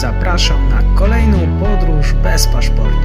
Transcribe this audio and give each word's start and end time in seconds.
Zapraszam 0.00 0.68
na 0.68 0.82
kolejną 0.82 1.60
podróż 1.60 2.12
bez 2.12 2.46
paszportu. 2.46 2.96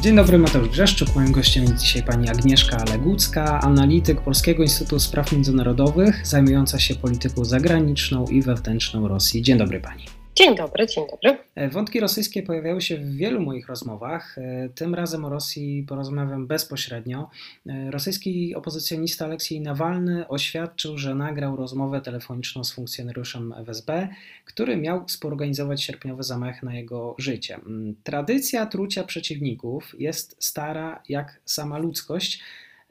Dzień 0.00 0.16
dobry, 0.16 0.38
Mateusz 0.38 0.68
Grzeszczuk. 0.68 1.14
Moim 1.14 1.32
gościem 1.32 1.62
jest 1.62 1.76
dzisiaj 1.76 2.02
pani 2.02 2.28
Agnieszka 2.28 2.84
Legucka, 2.84 3.60
analityk 3.60 4.20
Polskiego 4.20 4.62
Instytutu 4.62 5.00
Spraw 5.00 5.32
Międzynarodowych, 5.32 6.26
zajmująca 6.26 6.78
się 6.78 6.94
polityką 6.94 7.44
zagraniczną 7.44 8.26
i 8.26 8.42
wewnętrzną 8.42 9.08
Rosji. 9.08 9.42
Dzień 9.42 9.58
dobry 9.58 9.80
pani. 9.80 10.23
Dzień 10.36 10.56
dobry, 10.56 10.86
dzień 10.86 11.04
dobry. 11.10 11.38
E, 11.54 11.68
wątki 11.68 12.00
rosyjskie 12.00 12.42
pojawiały 12.42 12.80
się 12.80 12.96
w 12.96 13.16
wielu 13.16 13.40
moich 13.40 13.68
rozmowach. 13.68 14.38
E, 14.38 14.68
tym 14.68 14.94
razem 14.94 15.24
o 15.24 15.28
Rosji 15.28 15.84
porozmawiam 15.88 16.46
bezpośrednio. 16.46 17.30
E, 17.66 17.90
rosyjski 17.90 18.54
opozycjonista 18.54 19.24
Aleksiej 19.24 19.60
Nawalny 19.60 20.28
oświadczył, 20.28 20.98
że 20.98 21.14
nagrał 21.14 21.56
rozmowę 21.56 22.00
telefoniczną 22.00 22.64
z 22.64 22.72
funkcjonariuszem 22.72 23.52
FSB, 23.52 24.08
który 24.44 24.76
miał 24.76 25.06
współorganizować 25.06 25.82
sierpniowy 25.82 26.22
zamach 26.22 26.62
na 26.62 26.74
jego 26.74 27.14
życie. 27.18 27.54
Mm, 27.54 27.94
tradycja 28.04 28.66
trucia 28.66 29.04
przeciwników 29.04 29.94
jest 29.98 30.36
stara 30.44 31.02
jak 31.08 31.40
sama 31.44 31.78
ludzkość. 31.78 32.42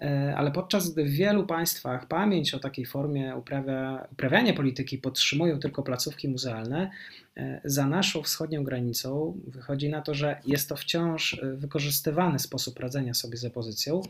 E, 0.04 0.36
ale 0.38 0.52
podczas 0.52 0.94
gdy 0.94 1.04
w 1.04 1.10
wielu 1.12 1.46
państwach 1.46 2.08
pamięć 2.08 2.54
o 2.54 2.60
takiej 2.60 2.86
formie 2.86 3.36
uprawia, 3.36 4.08
uprawiania 4.12 4.54
polityki 4.54 4.98
podtrzymują 4.98 5.60
tylko 5.60 5.84
placówki 5.84 6.30
muzealne, 6.30 6.92
e, 7.38 7.62
za 7.66 7.88
naszą 7.88 8.24
wschodnią 8.24 8.64
granicą 8.64 9.38
wychodzi 9.48 9.90
na 9.90 10.02
to, 10.02 10.14
że 10.14 10.40
jest 10.46 10.70
to 10.70 10.76
wciąż 10.76 11.34
e, 11.34 11.54
wykorzystywany 11.56 12.40
sposób 12.40 12.80
radzenia 12.80 13.14
sobie 13.14 13.38
z 13.38 13.46
opozycją. 13.46 14.02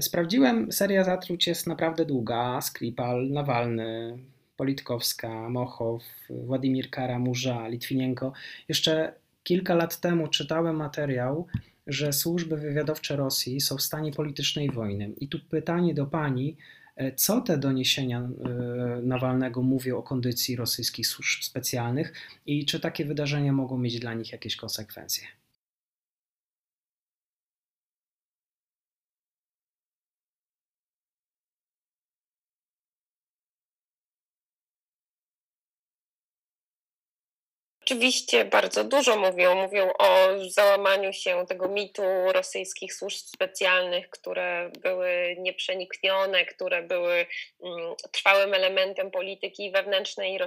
Sprawdziłem, 0.00 0.72
seria 0.72 1.04
zatruć 1.04 1.46
jest 1.46 1.66
naprawdę 1.66 2.04
długa. 2.04 2.60
Skripal, 2.60 3.30
Nawalny, 3.30 4.18
Politkowska, 4.56 5.48
Mochow, 5.48 6.02
Władimir 6.30 6.90
Kara, 6.90 7.18
Murza, 7.18 7.68
Litwinienko. 7.68 8.32
Jeszcze 8.68 9.12
kilka 9.42 9.74
lat 9.74 10.00
temu 10.00 10.28
czytałem 10.28 10.76
materiał, 10.76 11.46
że 11.86 12.12
służby 12.12 12.56
wywiadowcze 12.56 13.16
Rosji 13.16 13.60
są 13.60 13.76
w 13.76 13.82
stanie 13.82 14.12
politycznej 14.12 14.70
wojny. 14.70 15.12
I 15.20 15.28
tu 15.28 15.38
pytanie 15.40 15.94
do 15.94 16.06
pani, 16.06 16.56
e, 16.96 17.14
co 17.14 17.40
te 17.40 17.58
doniesienia 17.58 18.20
e, 18.20 18.28
Nawalnego 19.02 19.62
mówią 19.62 19.96
o 19.96 20.02
kondycji 20.02 20.56
rosyjskich 20.56 21.06
służb 21.06 21.42
specjalnych 21.42 22.12
i 22.46 22.66
czy 22.66 22.80
takie 22.80 23.04
wydarzenia 23.04 23.52
mogą 23.52 23.78
mieć 23.78 24.00
dla 24.00 24.14
nich 24.14 24.32
jakieś 24.32 24.56
konsekwencje? 24.56 25.26
Oczywiście 37.84 38.44
bardzo 38.44 38.84
dużo 38.84 39.16
mówią. 39.16 39.54
Mówią 39.54 39.92
o 39.98 40.28
załamaniu 40.48 41.12
się 41.12 41.46
tego 41.48 41.68
mitu 41.68 42.02
rosyjskich 42.32 42.94
służb 42.94 43.16
specjalnych, 43.16 44.10
które 44.10 44.70
były 44.82 45.36
nieprzeniknione, 45.38 46.44
które 46.44 46.82
były 46.82 47.26
mm, 47.64 47.94
trwałym 48.12 48.54
elementem 48.54 49.10
polityki 49.10 49.70
wewnętrznej 49.70 50.38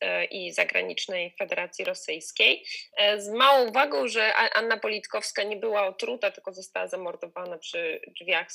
e, 0.00 0.24
i 0.24 0.52
zagranicznej 0.52 1.34
Federacji 1.38 1.84
Rosyjskiej. 1.84 2.64
E, 2.96 3.20
z 3.20 3.28
małą 3.28 3.68
uwagą, 3.68 4.08
że 4.08 4.34
Anna 4.34 4.76
Politkowska 4.76 5.42
nie 5.42 5.56
była 5.56 5.86
otruta, 5.86 6.30
tylko 6.30 6.52
została 6.52 6.86
zamordowana 6.86 7.58
przy 7.58 8.00
drzwiach 8.20 8.46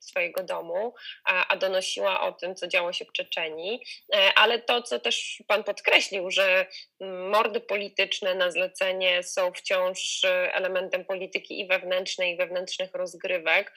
swojego 0.00 0.42
domu, 0.42 0.94
a, 1.24 1.48
a 1.48 1.56
donosiła 1.56 2.20
o 2.20 2.32
tym, 2.32 2.54
co 2.54 2.66
działo 2.66 2.92
się 2.92 3.04
w 3.04 3.12
Czeczeni. 3.12 3.84
E, 4.14 4.32
ale 4.34 4.58
to, 4.58 4.82
co 4.82 5.00
też 5.00 5.42
pan 5.46 5.64
podkreślił, 5.64 6.30
że 6.30 6.66
mm, 7.00 7.28
mord 7.28 7.49
polityczne 7.60 8.34
na 8.34 8.50
zlecenie 8.50 9.22
są 9.22 9.52
wciąż 9.52 10.24
e, 10.24 10.54
elementem 10.54 11.04
polityki 11.04 11.60
i 11.60 11.66
wewnętrznej, 11.66 12.34
i 12.34 12.36
wewnętrznych 12.36 12.90
rozgrywek. 12.94 13.72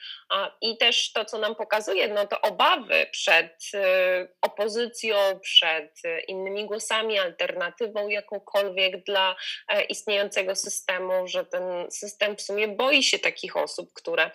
I 0.60 0.76
też 0.76 1.12
to, 1.12 1.24
co 1.24 1.38
nam 1.38 1.54
pokazuje, 1.54 2.08
no 2.08 2.26
to 2.26 2.40
obawy 2.40 3.06
przed 3.10 3.70
e, 3.74 4.28
opozycją, 4.40 5.16
przed 5.42 6.04
e, 6.04 6.20
innymi 6.20 6.66
głosami, 6.66 7.18
alternatywą 7.18 8.08
jakąkolwiek 8.08 9.04
dla 9.04 9.36
istniejącego 9.88 10.56
systemu, 10.56 11.28
że 11.28 11.44
ten 11.44 11.90
system 11.90 12.36
w 12.36 12.42
sumie 12.42 12.68
boi 12.68 13.02
się 13.02 13.18
takich 13.18 13.56
osób, 13.56 13.92
które 13.92 14.30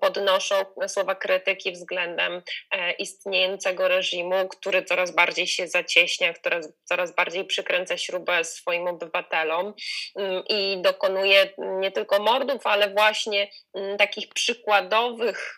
podnoszą 0.00 0.54
słowa 0.86 1.14
krytyki 1.14 1.72
względem 1.72 2.42
istniejącego 2.98 3.88
reżimu, 3.88 4.48
który 4.48 4.84
coraz 4.84 5.10
bardziej 5.10 5.46
się 5.46 5.68
zacieśnia, 5.68 6.32
który 6.32 6.60
coraz 6.84 7.14
bardziej 7.14 7.44
przykręca 7.44 7.96
śrubę 7.96 8.44
swoim 8.66 8.88
obywatelom 8.88 9.74
mm, 10.16 10.42
i 10.48 10.82
dokonuje 10.82 11.54
nie 11.58 11.92
tylko 11.92 12.22
mordów, 12.22 12.66
ale 12.66 12.90
właśnie 12.90 13.48
mm, 13.74 13.96
takich 13.96 14.28
przykładowych 14.28 15.56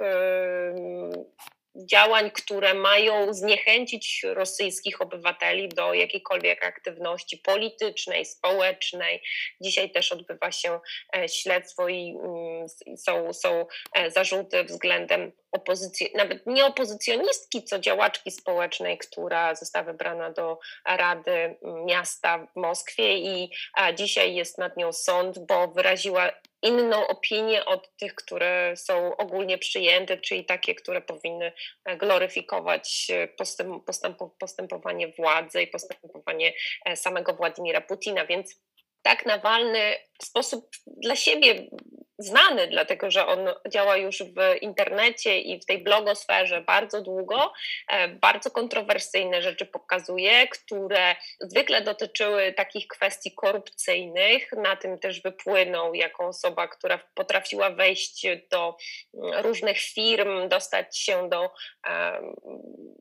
działań, 1.76 2.30
które 2.30 2.74
mają 2.74 3.34
zniechęcić 3.34 4.22
rosyjskich 4.24 5.02
obywateli 5.02 5.68
do 5.68 5.94
jakiejkolwiek 5.94 6.64
aktywności 6.64 7.36
politycznej, 7.36 8.24
społecznej. 8.24 9.22
Dzisiaj 9.60 9.90
też 9.90 10.12
odbywa 10.12 10.52
się 10.52 10.80
e, 11.16 11.28
śledztwo 11.28 11.88
i 11.88 12.16
mm, 12.24 12.66
są, 12.96 13.32
są 13.32 13.66
e, 13.92 14.10
zarzuty 14.10 14.64
względem 14.64 15.32
opozycji, 15.52 16.10
nawet 16.14 16.46
nie 16.46 16.66
opozycjonistki, 16.66 17.64
co 17.64 17.78
działaczki 17.78 18.30
społecznej, 18.30 18.98
która 18.98 19.54
została 19.54 19.84
wybrana 19.84 20.30
do 20.30 20.58
Rady 20.86 21.56
Miasta 21.86 22.38
w 22.38 22.56
Moskwie 22.56 23.18
i 23.18 23.50
dzisiaj 23.94 24.34
jest 24.34 24.58
nad 24.58 24.76
nią 24.76 24.92
sąd, 24.92 25.38
bo 25.38 25.68
wyraziła 25.68 26.32
inną 26.62 27.06
opinię 27.06 27.64
od 27.64 27.96
tych, 27.96 28.14
które 28.14 28.76
są 28.76 29.16
ogólnie 29.16 29.58
przyjęte, 29.58 30.18
czyli 30.18 30.44
takie, 30.44 30.74
które 30.74 31.00
powinny 31.00 31.52
gloryfikować 31.98 33.06
postęp, 33.36 33.84
postępowanie 34.38 35.08
władzy 35.08 35.62
i 35.62 35.66
postępowanie 35.66 36.52
e, 36.84 36.96
samego 36.96 37.34
Władimira 37.34 37.80
Putina. 37.80 38.26
Więc 38.26 38.62
tak 39.02 39.26
Nawalny 39.26 39.94
w 40.22 40.24
sposób 40.24 40.70
dla 40.86 41.16
siebie 41.16 41.66
znany, 42.18 42.66
dlatego 42.66 43.10
że 43.10 43.26
on 43.26 43.38
działa 43.68 43.96
już 43.96 44.18
w 44.22 44.62
internecie 44.62 45.40
i 45.40 45.60
w 45.60 45.64
tej 45.64 45.78
blogosferze 45.78 46.60
bardzo 46.60 47.02
długo, 47.02 47.52
e, 47.88 48.08
bardzo 48.08 48.50
kontrowersyjne 48.50 49.42
rzeczy 49.42 49.66
pokazuje, 49.66 50.48
które 50.48 51.16
zwykle 51.40 51.82
dotyczyły 51.82 52.52
takich 52.52 52.88
kwestii 52.88 53.32
korupcyjnych. 53.32 54.52
Na 54.52 54.76
tym 54.76 54.98
też 54.98 55.22
wypłynął 55.22 55.94
jako 55.94 56.26
osoba, 56.26 56.68
która 56.68 56.98
potrafiła 57.14 57.70
wejść 57.70 58.26
do 58.50 58.76
mm, 59.14 59.44
różnych 59.44 59.78
firm, 59.78 60.48
dostać 60.48 60.98
się 60.98 61.28
do 61.28 61.50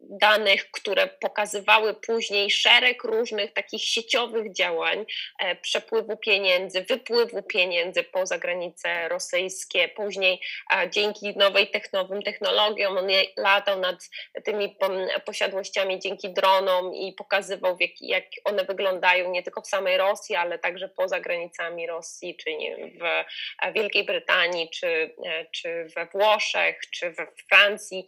danych, 0.09 0.71
które 0.71 1.07
pokazywały 1.07 1.93
później 1.93 2.51
szereg 2.51 3.03
różnych 3.03 3.53
takich 3.53 3.83
sieciowych 3.83 4.53
działań, 4.53 5.05
e, 5.39 5.55
przepływu 5.55 6.17
pieniędzy, 6.17 6.81
wypływu 6.83 7.43
pieniędzy 7.43 8.03
poza 8.03 8.37
granice 8.37 9.06
rosyjskie. 9.07 9.87
Później 9.87 10.41
dzięki 10.89 11.37
nowej 11.37 11.71
nowym 11.93 12.21
technologiom 12.21 12.97
on 12.97 13.07
latał 13.37 13.79
nad 13.79 14.09
tymi 14.45 14.77
posiadłościami 15.25 15.99
dzięki 15.99 16.29
dronom 16.29 16.95
i 16.95 17.13
pokazywał, 17.13 17.77
jak, 18.01 18.23
one 18.43 18.65
wyglądają 18.65 19.31
nie 19.31 19.43
tylko 19.43 19.61
w 19.61 19.67
samej 19.67 19.97
Rosji, 19.97 20.35
ale 20.35 20.59
także 20.59 20.89
poza 20.89 21.19
granicami 21.19 21.87
Rosji, 21.87 22.35
czy 22.35 22.51
w 22.99 23.73
Wielkiej 23.73 24.05
Brytanii, 24.05 24.69
czy, 24.69 25.15
e, 25.25 25.45
czy 25.51 25.87
we 25.95 26.05
Włoszech, 26.05 26.79
czy 26.91 27.11
we 27.11 27.27
Francji. 27.49 28.05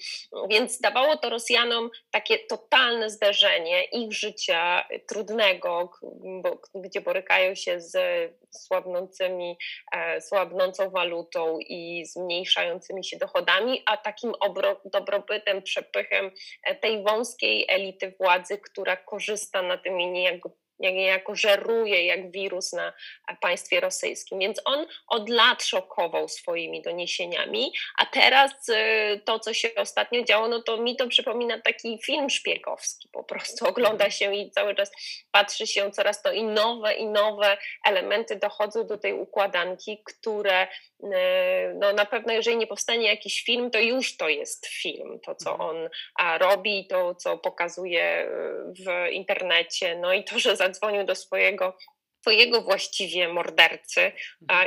Więc 0.50 0.81
dawało 0.81 1.18
to 1.18 1.30
Rosjanom 1.30 1.90
takie 2.12 2.40
totalne 2.40 3.10
zderzenie 3.10 3.84
ich 3.84 4.13
życia 4.13 4.88
trudnego, 5.07 5.92
bo, 6.42 6.62
gdzie 6.75 7.02
borykają 7.02 7.56
się 7.56 7.81
z 7.81 7.98
słabnącymi, 8.50 9.57
e, 9.92 10.22
słabnącą 10.22 10.89
walutą 10.90 11.60
i 11.60 12.06
zmniejszającymi 12.06 13.04
się 13.04 13.18
dochodami, 13.18 13.84
a 13.86 13.98
takim 13.98 14.34
dobrobytem, 14.86 15.62
przepychem 15.62 16.32
tej 16.82 17.04
wąskiej 17.04 17.66
elity 17.70 18.14
władzy, 18.20 18.58
która 18.58 18.98
korzysta 18.98 19.62
na 19.62 19.78
tym 19.78 20.02
i 20.02 20.08
niejako 20.08 20.52
niejako 20.80 21.36
żeruje 21.36 22.06
jak 22.06 22.31
wirus 22.31 22.74
na 22.74 22.94
państwie 23.42 23.80
rosyjskim. 23.80 24.40
Więc 24.40 24.62
on 24.66 24.86
od 25.08 25.30
lat 25.30 25.64
szokował 25.64 26.28
swoimi 26.28 26.81
doniesieniami, 26.81 27.74
a 27.98 28.06
teraz 28.06 28.70
y, 28.70 29.22
to, 29.26 29.40
co 29.40 29.54
się 29.54 29.70
ostatnio 29.76 30.24
działo, 30.24 30.48
no 30.48 30.62
to 30.62 30.78
mi 30.78 30.96
to 30.96 31.08
przypomina 31.08 31.62
taki 31.62 32.00
film 32.04 32.30
szpiegowski 32.30 33.10
po 33.12 33.24
prostu. 33.24 33.68
Ogląda 33.68 34.12
się 34.12 34.36
i 34.36 34.52
cały 34.52 34.76
czas 34.76 34.92
patrzy 35.31 35.68
się 35.68 35.92
coraz 35.92 36.22
to 36.22 36.31
i 36.31 36.44
nowe, 36.44 36.94
i 36.94 37.06
nowe 37.06 37.58
elementy 37.86 38.36
dochodzą 38.36 38.88
do 38.88 38.98
tej 38.98 39.14
układanki, 39.14 40.04
które 40.06 40.68
y, 41.04 41.08
no 41.76 41.94
na 41.94 42.06
pewno 42.06 42.34
jeżeli 42.34 42.58
nie 42.58 42.68
powstanie 42.68 43.08
jakiś 43.08 43.44
film, 43.44 43.72
to 43.72 43.80
już 43.80 44.18
to 44.18 44.30
jest 44.30 44.68
film, 44.68 45.20
to 45.20 45.36
co 45.36 45.52
mhm. 45.52 45.70
on 45.70 45.90
robi, 46.40 46.88
to 46.88 47.16
co 47.16 47.38
pokazuje 47.38 48.26
y, 48.26 48.28
w 48.74 49.12
internecie, 49.12 49.96
no 49.96 50.14
i 50.14 50.24
to, 50.24 50.40
że 50.40 50.58
zadzwonił 50.69 51.06
do 51.06 51.16
swojego 51.16 51.77
swojego 52.21 52.62
właściwie 52.62 53.27
mordercy 53.27 54.12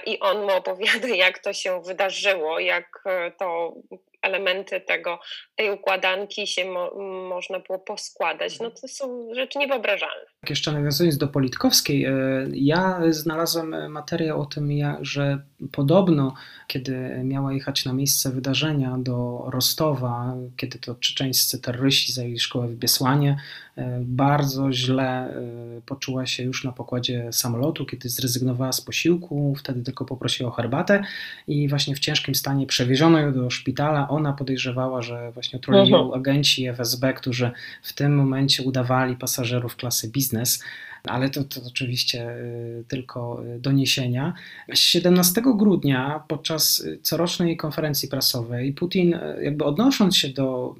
i 0.07 0.19
on 0.21 0.43
mu 0.43 0.51
opowiada, 0.51 1.09
jak 1.09 1.39
to 1.39 1.53
się 1.53 1.83
wydarzyło, 1.83 2.61
jak 2.61 3.03
e, 3.07 3.31
to 3.31 3.75
elementy 4.23 4.81
tego, 4.81 5.19
tej 5.57 5.71
układanki 5.71 6.47
się 6.47 6.65
mo, 6.65 6.95
można 7.29 7.59
było 7.59 7.79
poskładać. 7.79 8.61
No 8.61 8.71
to 8.71 8.89
są 8.89 9.35
rzeczy 9.35 9.59
niewyobrażalne. 9.59 10.27
Jeszcze 10.51 10.73
nawiązując 10.73 11.19
do 11.19 11.29
Politkowskiej, 11.29 12.05
e, 12.05 12.13
ja 12.53 13.01
znalazłem 13.11 13.93
materiał 13.93 14.41
o 14.41 14.47
tym, 14.47 14.69
że 15.01 15.43
podobno, 15.73 16.35
kiedy 16.67 17.21
miała 17.25 17.53
jechać 17.53 17.85
na 17.85 17.93
miejsce 17.93 18.31
wydarzenia 18.31 18.97
do 18.99 19.45
Rostowa, 19.47 20.37
kiedy 20.57 20.79
to 20.79 20.95
czeczeńscy 20.95 21.61
terroryści 21.61 22.13
zajęli 22.13 22.39
szkołę 22.39 22.69
w 22.69 22.77
Biesłanie, 22.77 23.37
e, 23.77 23.99
bardzo 24.01 24.73
źle 24.73 25.05
e, 25.07 25.81
poczuła 25.87 26.27
się 26.27 26.43
już 26.43 26.65
na 26.65 26.73
pokładzie 26.73 27.33
samolotu, 27.33 27.87
kiedy 27.87 28.09
zrezygnowała 28.09 28.73
z 28.73 28.81
posiłku, 28.81 29.55
wtedy 29.59 29.83
tylko 29.83 30.05
poprosiła 30.05 30.51
o 30.51 30.53
herbatę 30.53 31.05
i 31.47 31.69
właśnie 31.69 31.95
w 31.95 31.99
ciężkim 31.99 32.35
stanie 32.35 32.67
przewieziono 32.67 33.19
ją 33.19 33.33
do 33.33 33.51
szpitala. 33.51 34.09
Ona 34.13 34.33
podejrzewała, 34.33 35.03
że 35.03 35.33
właśnie 35.33 35.59
otrolili 35.59 35.91
ją 35.91 36.03
mhm. 36.03 36.21
agenci 36.21 36.67
FSB, 36.67 37.13
którzy 37.13 37.51
w 37.83 37.93
tym 37.93 38.17
momencie 38.17 38.63
udawali 38.63 39.17
pasażerów 39.17 39.77
klasy 39.77 40.11
biznes 40.11 40.63
ale 41.09 41.31
to, 41.31 41.45
to 41.45 41.61
oczywiście 41.69 42.31
y, 42.31 42.85
tylko 42.89 43.43
y, 43.57 43.61
doniesienia. 43.61 44.35
17 44.75 45.43
grudnia 45.57 46.23
podczas 46.29 46.81
y, 46.81 46.99
corocznej 47.03 47.57
konferencji 47.57 48.09
prasowej 48.09 48.73
Putin, 48.73 49.19
jakby 49.43 49.65
odnosząc 49.65 50.17
się 50.17 50.29
do 50.29 50.75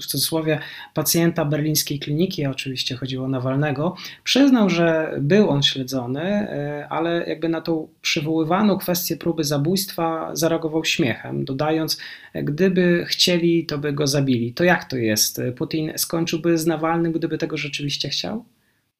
w 0.00 0.06
cudzysłowie 0.06 0.58
pacjenta 0.94 1.44
berlińskiej 1.44 1.98
kliniki, 1.98 2.46
oczywiście 2.46 2.96
chodziło 2.96 3.24
o 3.24 3.28
Nawalnego, 3.28 3.96
przyznał, 4.24 4.70
że 4.70 5.14
był 5.20 5.50
on 5.50 5.62
śledzony, 5.62 6.48
ale 6.90 7.24
jakby 7.28 7.48
na 7.48 7.60
tą 7.60 7.88
przywoływaną 8.02 8.78
kwestię 8.78 9.16
próby 9.16 9.44
zabójstwa 9.44 10.30
zareagował 10.32 10.84
śmiechem, 10.84 11.44
dodając, 11.44 11.98
gdyby 12.34 13.04
chcieli, 13.08 13.66
to 13.66 13.78
by 13.78 13.92
go 13.92 14.06
zabili. 14.06 14.54
To 14.54 14.64
jak 14.64 14.84
to 14.84 14.96
jest? 14.96 15.40
Putin 15.56 15.92
skończyłby 15.96 16.58
z 16.58 16.66
Nawalnym, 16.66 17.12
gdyby 17.12 17.38
tego 17.38 17.56
rzeczywiście 17.56 18.08
chciał? 18.08 18.44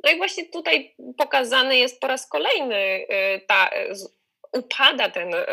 No 0.04 0.10
i 0.10 0.16
właśnie 0.16 0.44
tutaj 0.44 0.94
pokazany 1.16 1.76
jest 1.76 2.00
po 2.00 2.06
raz 2.06 2.28
kolejny 2.28 2.76
y, 2.76 3.06
ta 3.46 3.70
upada 4.52 5.10
ten 5.10 5.34
y, 5.34 5.44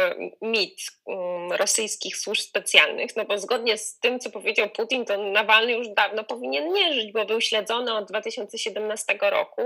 mit 0.42 0.82
mm, 1.08 1.52
rosyjskich 1.52 2.18
służb 2.18 2.42
specjalnych, 2.42 3.16
no 3.16 3.26
bo 3.26 3.38
zgodnie 3.38 3.78
z 3.78 4.00
tym, 4.00 4.20
co 4.20 4.30
powiedział 4.30 4.70
Putin, 4.70 5.06
to 5.06 5.18
Nawalny 5.18 5.72
już 5.72 5.88
dawno 5.88 6.24
powinien 6.24 6.74
nie 6.74 6.94
żyć, 6.94 7.12
bo 7.12 7.26
był 7.26 7.42
śledzony 7.42 7.94
od 7.94 8.08
2017 8.08 9.18
roku, 9.22 9.62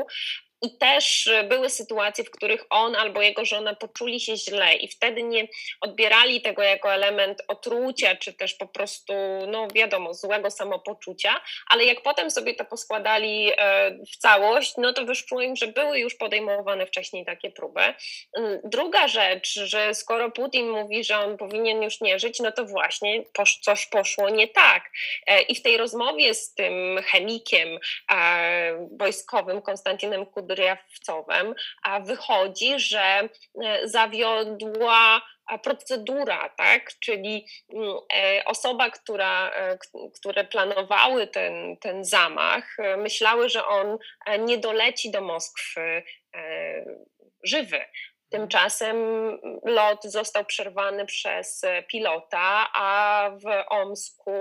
i 0.63 0.77
też 0.77 1.27
e, 1.27 1.44
były 1.44 1.69
sytuacje, 1.69 2.24
w 2.24 2.31
których 2.31 2.65
on 2.69 2.95
albo 2.95 3.21
jego 3.21 3.45
żona 3.45 3.75
poczuli 3.75 4.19
się 4.19 4.38
źle 4.38 4.75
i 4.75 4.88
wtedy 4.88 5.24
nie 5.24 5.48
odbierali 5.81 6.42
tego 6.42 6.63
jako 6.63 6.94
element 6.94 7.42
otrucia, 7.48 8.15
czy 8.15 8.33
też 8.33 8.54
po 8.54 8.68
prostu, 8.68 9.13
no 9.48 9.68
wiadomo, 9.74 10.13
złego 10.13 10.51
samopoczucia, 10.51 11.42
ale 11.69 11.86
jak 11.86 12.01
potem 12.01 12.31
sobie 12.31 12.56
to 12.56 12.65
poskładali 12.65 13.51
e, 13.57 13.92
w 14.13 14.18
całość, 14.18 14.74
no 14.77 14.94
to 14.94 15.06
wyszło 15.06 15.42
im, 15.42 15.56
że 15.56 15.68
były 15.68 16.00
już 16.00 16.15
podejmowane 16.15 16.86
wcześniej 16.86 17.25
takie 17.25 17.51
próby. 17.51 17.81
Mm, 18.38 18.60
druga 18.63 19.07
rzecz, 19.07 19.54
że 19.54 19.95
skoro 19.95 20.31
Putin 20.31 20.69
mówi, 20.69 21.04
że 21.04 21.18
on 21.18 21.38
powinien 21.38 21.83
już 21.83 22.01
nie 22.01 22.19
żyć, 22.19 22.39
no 22.39 22.51
to 22.51 22.65
właśnie 22.65 23.24
coś 23.62 23.86
poszło 23.86 24.30
nie 24.30 24.48
tak. 24.48 24.83
E, 25.27 25.42
I 25.42 25.56
w 25.56 25.62
tej 25.62 25.77
rozmowie 25.77 26.33
z 26.33 26.54
tym 26.54 27.00
chemikiem 27.06 27.80
wojskowym 28.92 29.62
Konstantinem 29.62 30.25
Kudryckim, 30.25 30.52
Rjawcowem, 30.55 31.55
a 31.83 32.00
wychodzi, 32.00 32.79
że 32.79 33.29
e, 33.63 33.88
zawiodła 33.88 35.21
procedura, 35.63 36.50
tak? 36.50 36.91
czyli 37.00 37.45
mm, 37.73 37.97
e, 38.15 38.45
osoba, 38.45 38.89
która, 38.89 39.51
e, 39.51 39.77
które 40.19 40.44
planowały 40.44 41.27
ten, 41.27 41.77
ten 41.77 42.05
zamach, 42.05 42.77
myślały, 42.97 43.50
że 43.50 43.65
on 43.65 43.97
nie 44.39 44.57
doleci 44.57 45.11
do 45.11 45.21
Moskwy 45.21 46.03
żywy. 47.44 47.85
Tymczasem 48.33 48.97
lot 49.65 50.03
został 50.03 50.45
przerwany 50.45 51.06
przez 51.06 51.62
pilota, 51.88 52.68
a 52.75 53.30
w 53.31 53.74
Omsku 53.74 54.31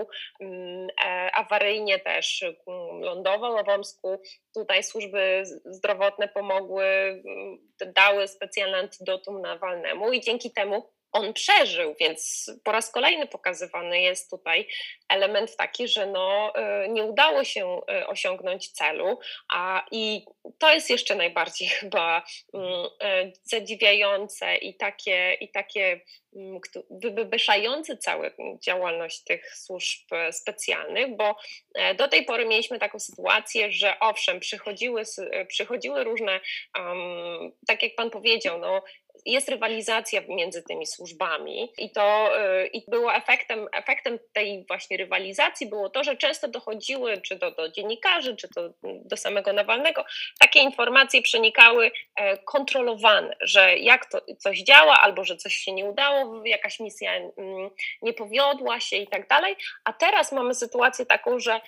mm, 0.41 0.89
e, 1.05 1.31
awaryjnie 1.35 1.99
też 1.99 2.43
mm, 2.43 3.01
lądował, 3.01 3.59
a 3.59 3.65
w 3.65 3.69
Omsku 3.69 4.21
tutaj 4.55 4.83
służby 4.83 5.43
zdrowotne 5.65 6.29
pomogły, 6.29 6.85
mm, 6.85 7.59
dały 7.95 8.29
specjalne 8.29 8.79
antidotum 8.79 9.41
Nawalnemu 9.41 10.13
i 10.13 10.21
dzięki 10.21 10.53
temu 10.53 10.93
on 11.13 11.33
przeżył, 11.33 11.95
więc 12.01 12.51
po 12.65 12.73
raz 12.73 12.91
kolejny 12.91 13.27
pokazywany 13.27 14.01
jest 14.01 14.31
tutaj 14.31 14.69
element 15.09 15.57
taki, 15.57 15.89
że 15.89 16.07
no, 16.07 16.53
y, 16.85 16.89
nie 16.89 17.05
udało 17.05 17.45
się 17.45 17.81
y, 18.03 18.07
osiągnąć 18.07 18.69
celu, 18.69 19.19
a 19.53 19.87
i 19.91 20.25
to 20.59 20.73
jest 20.75 20.91
jeszcze 20.91 21.15
najbardziej 21.15 21.69
chyba 21.81 22.23
mm, 22.55 22.87
y, 23.29 23.33
zadziwiające 23.43 24.57
i 24.57 24.77
takie, 24.77 25.37
i 25.41 25.49
takie 25.49 26.01
mm, 26.37 26.61
wywyższające 26.91 27.97
całą 27.97 28.25
działalność 28.63 29.25
tych 29.25 29.57
służb 29.57 30.09
specjalnych, 30.33 31.17
bo 31.17 31.37
e, 31.75 31.95
do 31.95 32.09
tej 32.09 32.25
pory 32.25 32.47
mieliśmy 32.47 32.79
taką 32.79 32.99
sytuację, 32.99 33.73
że 33.73 33.99
owszem, 34.01 34.41
przychodziły, 34.41 35.03
przychodziły 35.49 36.05
różne, 36.05 36.41
um, 36.79 37.53
tak 37.67 37.83
jak 37.83 37.95
pan 37.95 38.11
powiedział, 38.11 38.59
no, 38.59 38.83
jest 39.27 39.49
rywalizacja 39.49 40.21
między 40.29 40.63
tymi 40.63 40.87
służbami 40.87 41.73
i 41.79 41.91
to 41.91 42.31
y, 42.63 42.67
i 42.67 42.91
było 42.91 43.15
efektem, 43.15 43.69
efektem 43.73 44.19
tej 44.33 44.65
właśnie 44.69 44.97
rywalizacji 44.97 45.67
było 45.67 45.91
to, 45.91 46.05
że 46.05 46.17
często 46.17 46.49
dochodziły 46.49 47.21
czy 47.21 47.37
do, 47.37 47.51
do 47.51 47.69
dziennikarzy, 47.69 48.37
czy 48.37 48.49
to 48.49 48.71
do 48.83 49.17
samego 49.17 49.53
Nawalnego, 49.53 50.05
takie 50.41 50.61
informacje 50.61 51.23
przenikały 51.23 51.91
e, 52.17 52.39
kontrolowane, 52.39 53.37
że 53.41 53.79
jak 53.79 54.07
to 54.07 54.21
coś 54.39 54.63
działa, 54.63 55.01
albo 55.01 55.25
że 55.25 55.37
coś 55.37 55.55
się 55.55 55.73
nie 55.73 55.85
udało, 55.85 56.47
jakaś 56.47 56.81
misja 56.81 57.13
mm, 57.15 57.71
nie 58.03 58.13
powiodła 58.13 58.81
się 58.81 58.97
i 58.97 59.07
tak 59.07 59.29
dalej, 59.29 59.57
a 59.85 59.93
teraz 59.93 60.33
mamy 60.33 60.55
sytuację 60.55 61.07
taką, 61.07 61.39
że 61.39 61.61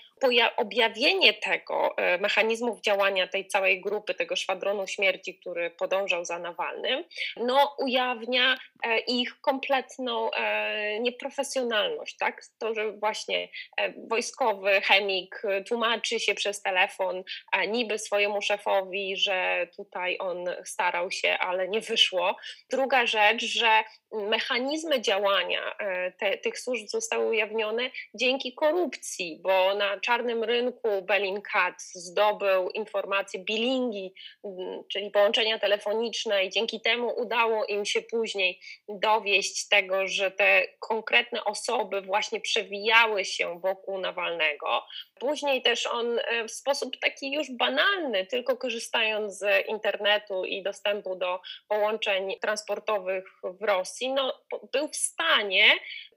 objawienie 0.56 1.35
tego 1.35 1.97
e, 1.97 2.18
mechanizmów 2.18 2.80
działania 2.80 3.26
tej 3.26 3.47
całej 3.47 3.80
grupy, 3.80 4.14
tego 4.14 4.37
szwadronu 4.37 4.87
śmierci, 4.87 5.38
który 5.38 5.71
podążał 5.71 6.25
za 6.25 6.38
Nawalnym, 6.38 7.04
no, 7.37 7.76
ujawnia 7.78 8.56
e, 8.85 8.99
ich 8.99 9.40
kompletną 9.40 10.30
e, 10.30 11.00
nieprofesjonalność, 11.00 12.16
tak? 12.16 12.42
To, 12.59 12.75
że 12.75 12.92
właśnie 12.92 13.49
wojskowy 13.97 14.80
chemik 14.80 15.42
tłumaczy 15.68 16.21
się 16.21 16.35
przez 16.35 16.62
telefon 16.62 17.25
niby 17.68 17.99
swojemu 17.99 18.42
szefowi, 18.42 19.16
że 19.16 19.68
tutaj 19.76 20.16
on 20.21 20.44
starał 20.64 21.11
się, 21.11 21.38
ale 21.38 21.68
nie 21.68 21.80
wyszło. 21.80 22.37
Druga 22.71 23.06
rzecz, 23.06 23.44
że 23.44 23.85
mechanizmy 24.12 25.00
działania 25.00 25.76
te, 26.18 26.38
tych 26.38 26.59
służb 26.59 26.87
zostały 26.87 27.26
ujawnione 27.26 27.90
dzięki 28.14 28.54
korupcji, 28.54 29.40
bo 29.42 29.75
na 29.75 30.00
czarnym 30.04 30.44
rynku 30.44 31.02
Bellingcat 31.02 31.82
zdobył 31.82 32.70
informacje 32.70 33.40
bilingi, 33.40 34.14
mm, 34.44 34.84
czyli 34.92 35.11
połączenia 35.11 35.58
telefoniczne 35.58 36.44
i 36.44 36.50
dzięki 36.50 36.80
temu 36.80 37.20
udało 37.20 37.64
im 37.64 37.84
się 37.84 38.02
później 38.02 38.61
dowieść 38.88 39.68
tego, 39.68 40.08
że 40.08 40.30
te 40.30 40.62
konkretne 40.80 41.44
osoby 41.44 42.00
właśnie 42.00 42.40
przewijały 42.40 43.25
się 43.25 43.61
wokół 43.61 43.99
Nawalnego. 43.99 44.87
Później 45.20 45.62
też 45.62 45.87
on 45.87 46.18
e, 46.18 46.49
w 46.49 46.50
sposób 46.50 46.96
taki 47.00 47.32
już 47.32 47.50
banalny, 47.50 48.26
tylko 48.26 48.56
korzystając 48.56 49.38
z 49.38 49.68
internetu 49.68 50.44
i 50.44 50.62
dostępu 50.62 51.16
do 51.16 51.40
połączeń 51.68 52.38
transportowych 52.40 53.25
w 53.42 53.62
Rosji, 53.62 54.12
no, 54.12 54.32
był 54.73 54.88
w 54.88 54.96
stanie 54.96 55.64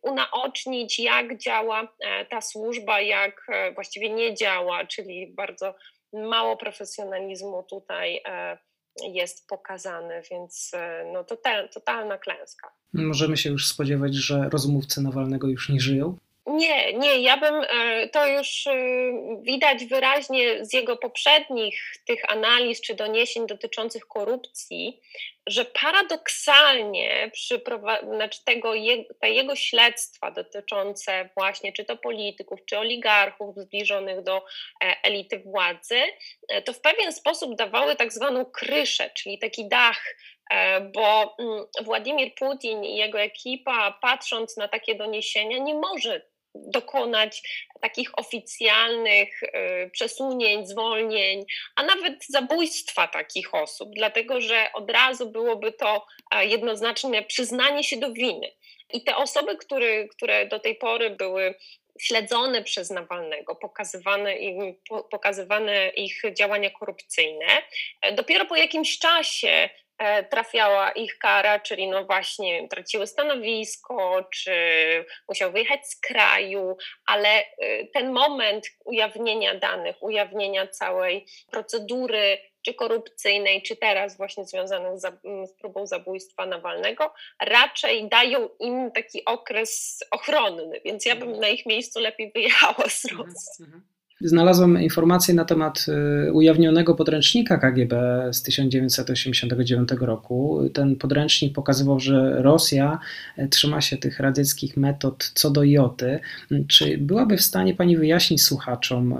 unaocznić, 0.01 0.99
jak 0.99 1.37
działa 1.37 1.93
e, 1.99 2.25
ta 2.25 2.41
służba, 2.41 3.01
jak 3.01 3.45
e, 3.49 3.71
właściwie 3.71 4.09
nie 4.09 4.35
działa, 4.35 4.85
czyli 4.85 5.27
bardzo 5.27 5.75
mało 6.13 6.57
profesjonalizmu 6.57 7.63
tutaj 7.63 8.23
jest 9.13 9.47
pokazany, 9.47 10.21
więc 10.31 10.71
no, 11.13 11.23
total, 11.23 11.69
totalna 11.69 12.17
klęska. 12.17 12.71
Możemy 12.93 13.37
się 13.37 13.49
już 13.49 13.67
spodziewać, 13.67 14.15
że 14.15 14.49
rozmówcy 14.49 15.01
Nawalnego 15.01 15.47
już 15.47 15.69
nie 15.69 15.79
żyją? 15.79 16.17
Nie, 16.47 16.93
nie, 16.93 17.21
ja 17.21 17.37
bym 17.37 17.55
e, 17.55 18.07
to 18.09 18.27
już 18.27 18.67
e, 18.67 18.73
widać 19.41 19.85
wyraźnie 19.85 20.65
z 20.65 20.73
jego 20.73 20.97
poprzednich 20.97 21.81
tych 22.05 22.31
analiz 22.31 22.81
czy 22.81 22.95
doniesień 22.95 23.47
dotyczących 23.47 24.07
korupcji, 24.07 25.01
że 25.47 25.65
paradoksalnie 25.65 27.29
przy 27.33 27.61
znaczy 28.15 28.39
tego, 28.45 28.73
te 29.19 29.29
jego 29.29 29.55
śledztwa 29.55 30.31
dotyczące 30.31 31.29
właśnie 31.37 31.73
czy 31.73 31.85
to 31.85 31.97
polityków, 31.97 32.65
czy 32.65 32.77
oligarchów 32.77 33.55
zbliżonych 33.55 34.23
do 34.23 34.37
e, 34.83 34.95
elity 35.03 35.39
władzy, 35.39 36.01
to 36.65 36.73
w 36.73 36.81
pewien 36.81 37.13
sposób 37.13 37.55
dawały 37.55 37.95
tak 37.95 38.13
zwaną 38.13 38.45
kryszę, 38.45 39.09
czyli 39.15 39.39
taki 39.39 39.67
dach 39.69 40.15
bo 40.93 41.35
mm, 41.39 41.65
Władimir 41.83 42.35
Putin 42.35 42.83
i 42.83 42.95
jego 42.95 43.19
ekipa, 43.19 43.91
patrząc 44.01 44.57
na 44.57 44.67
takie 44.67 44.95
doniesienia, 44.95 45.57
nie 45.57 45.75
może 45.75 46.21
dokonać 46.65 47.41
takich 47.81 48.19
oficjalnych 48.19 49.43
y, 49.43 49.89
przesunięć, 49.91 50.69
zwolnień, 50.69 51.45
a 51.75 51.83
nawet 51.83 52.25
zabójstwa 52.29 53.07
takich 53.07 53.53
osób, 53.53 53.89
dlatego 53.95 54.41
że 54.41 54.69
od 54.73 54.91
razu 54.91 55.29
byłoby 55.29 55.71
to 55.71 56.05
jednoznaczne 56.41 57.23
przyznanie 57.23 57.83
się 57.83 57.97
do 57.97 58.13
winy. 58.13 58.51
I 58.93 59.03
te 59.03 59.15
osoby, 59.15 59.57
które, 59.57 60.07
które 60.07 60.45
do 60.45 60.59
tej 60.59 60.75
pory 60.75 61.09
były 61.09 61.55
śledzone 61.99 62.63
przez 62.63 62.89
Nawalnego, 62.89 63.55
pokazywane, 63.55 64.35
im, 64.35 64.75
pokazywane 65.11 65.89
ich 65.89 66.21
działania 66.33 66.69
korupcyjne, 66.69 67.45
e, 68.01 68.11
dopiero 68.11 68.45
po 68.45 68.55
jakimś 68.55 68.99
czasie 68.99 69.69
E, 69.69 69.86
trafiała 70.29 70.91
ich 70.91 71.17
kara, 71.17 71.59
czyli 71.59 71.87
no 71.87 72.05
właśnie 72.05 72.67
traciły 72.67 73.07
stanowisko, 73.07 74.23
czy 74.33 74.55
musiał 75.27 75.51
wyjechać 75.51 75.87
z 75.87 75.99
kraju, 75.99 76.77
ale 77.05 77.29
e, 77.29 77.43
ten 77.93 78.11
moment 78.11 78.65
ujawnienia 78.85 79.55
danych, 79.55 80.03
ujawnienia 80.03 80.67
całej 80.67 81.25
procedury, 81.51 82.37
czy 82.61 82.73
korupcyjnej, 82.73 83.61
czy 83.61 83.75
teraz 83.75 84.17
właśnie 84.17 84.45
związanych 84.45 84.99
z, 84.99 85.21
z 85.49 85.53
próbą 85.53 85.87
zabójstwa 85.87 86.45
Nawalnego, 86.45 87.13
raczej 87.41 88.09
dają 88.09 88.49
im 88.59 88.91
taki 88.91 89.25
okres 89.25 90.03
ochronny, 90.11 90.81
więc 90.85 91.05
ja 91.05 91.15
bym 91.15 91.39
na 91.39 91.47
ich 91.47 91.65
miejscu 91.65 91.99
lepiej 91.99 92.31
wyjechała 92.31 92.89
z 92.89 93.11
mhm, 93.11 93.29
Rosji. 93.29 93.65
Znalazłem 94.21 94.81
informacje 94.81 95.33
na 95.33 95.45
temat 95.45 95.85
y, 96.27 96.33
ujawnionego 96.33 96.95
podręcznika 96.95 97.57
KGB 97.57 98.23
z 98.31 98.41
1989 98.41 99.89
roku. 99.99 100.69
Ten 100.73 100.95
podręcznik 100.95 101.53
pokazywał, 101.53 101.99
że 101.99 102.41
Rosja 102.41 102.99
e, 103.37 103.47
trzyma 103.47 103.81
się 103.81 103.97
tych 103.97 104.19
radzieckich 104.19 104.77
metod 104.77 105.31
co 105.33 105.49
do 105.49 105.63
joty. 105.63 106.19
Czy 106.67 106.97
byłaby 106.97 107.37
w 107.37 107.41
stanie 107.41 107.75
Pani 107.75 107.97
wyjaśnić 107.97 108.43
słuchaczom, 108.43 109.13
e, 109.13 109.17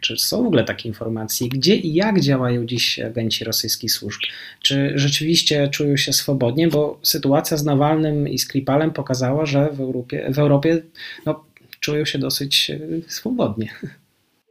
czy 0.00 0.16
są 0.16 0.42
w 0.42 0.46
ogóle 0.46 0.64
takie 0.64 0.88
informacje, 0.88 1.48
gdzie 1.48 1.76
i 1.76 1.94
jak 1.94 2.20
działają 2.20 2.66
dziś 2.66 3.00
agenci 3.00 3.44
rosyjskich 3.44 3.92
służb? 3.92 4.20
Czy 4.62 4.92
rzeczywiście 4.94 5.68
czują 5.68 5.96
się 5.96 6.12
swobodnie? 6.12 6.68
Bo 6.68 6.98
sytuacja 7.02 7.56
z 7.56 7.64
Nawalnym 7.64 8.28
i 8.28 8.38
Skripalem 8.38 8.90
pokazała, 8.90 9.46
że 9.46 9.68
w 9.72 9.80
Europie, 9.80 10.30
w 10.32 10.38
Europie 10.38 10.82
no, 11.26 11.44
czują 11.80 12.04
się 12.04 12.18
dosyć 12.18 12.70
e, 12.70 12.78
swobodnie 13.08 13.70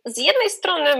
z 0.07 0.17
jednej 0.17 0.49
strony 0.49 0.95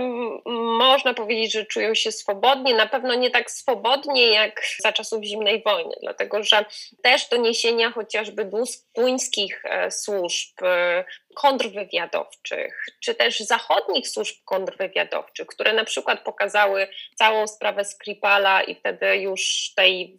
można 0.78 1.14
powiedzieć, 1.14 1.52
że 1.52 1.66
czują 1.66 1.94
się 1.94 2.12
swobodnie, 2.12 2.74
na 2.74 2.86
pewno 2.86 3.14
nie 3.14 3.30
tak 3.30 3.50
swobodnie 3.50 4.26
jak 4.26 4.62
za 4.82 4.92
czasów 4.92 5.24
zimnej 5.24 5.62
wojny, 5.62 5.94
dlatego 6.02 6.42
że 6.42 6.64
też 7.02 7.28
doniesienia 7.28 7.90
chociażby 7.90 8.50
duńskich 8.96 9.62
e, 9.64 9.90
służb 9.90 10.62
e, 10.62 11.04
kontrwywiadowczych, 11.34 12.86
czy 13.00 13.14
też 13.14 13.40
zachodnich 13.40 14.08
służb 14.08 14.36
kontrwywiadowczych, 14.44 15.46
które 15.46 15.72
na 15.72 15.84
przykład 15.84 16.24
pokazały 16.24 16.88
całą 17.14 17.46
sprawę 17.46 17.84
Skripala 17.84 18.62
i 18.62 18.74
wtedy 18.74 19.16
już 19.16 19.72
tej 19.76 20.16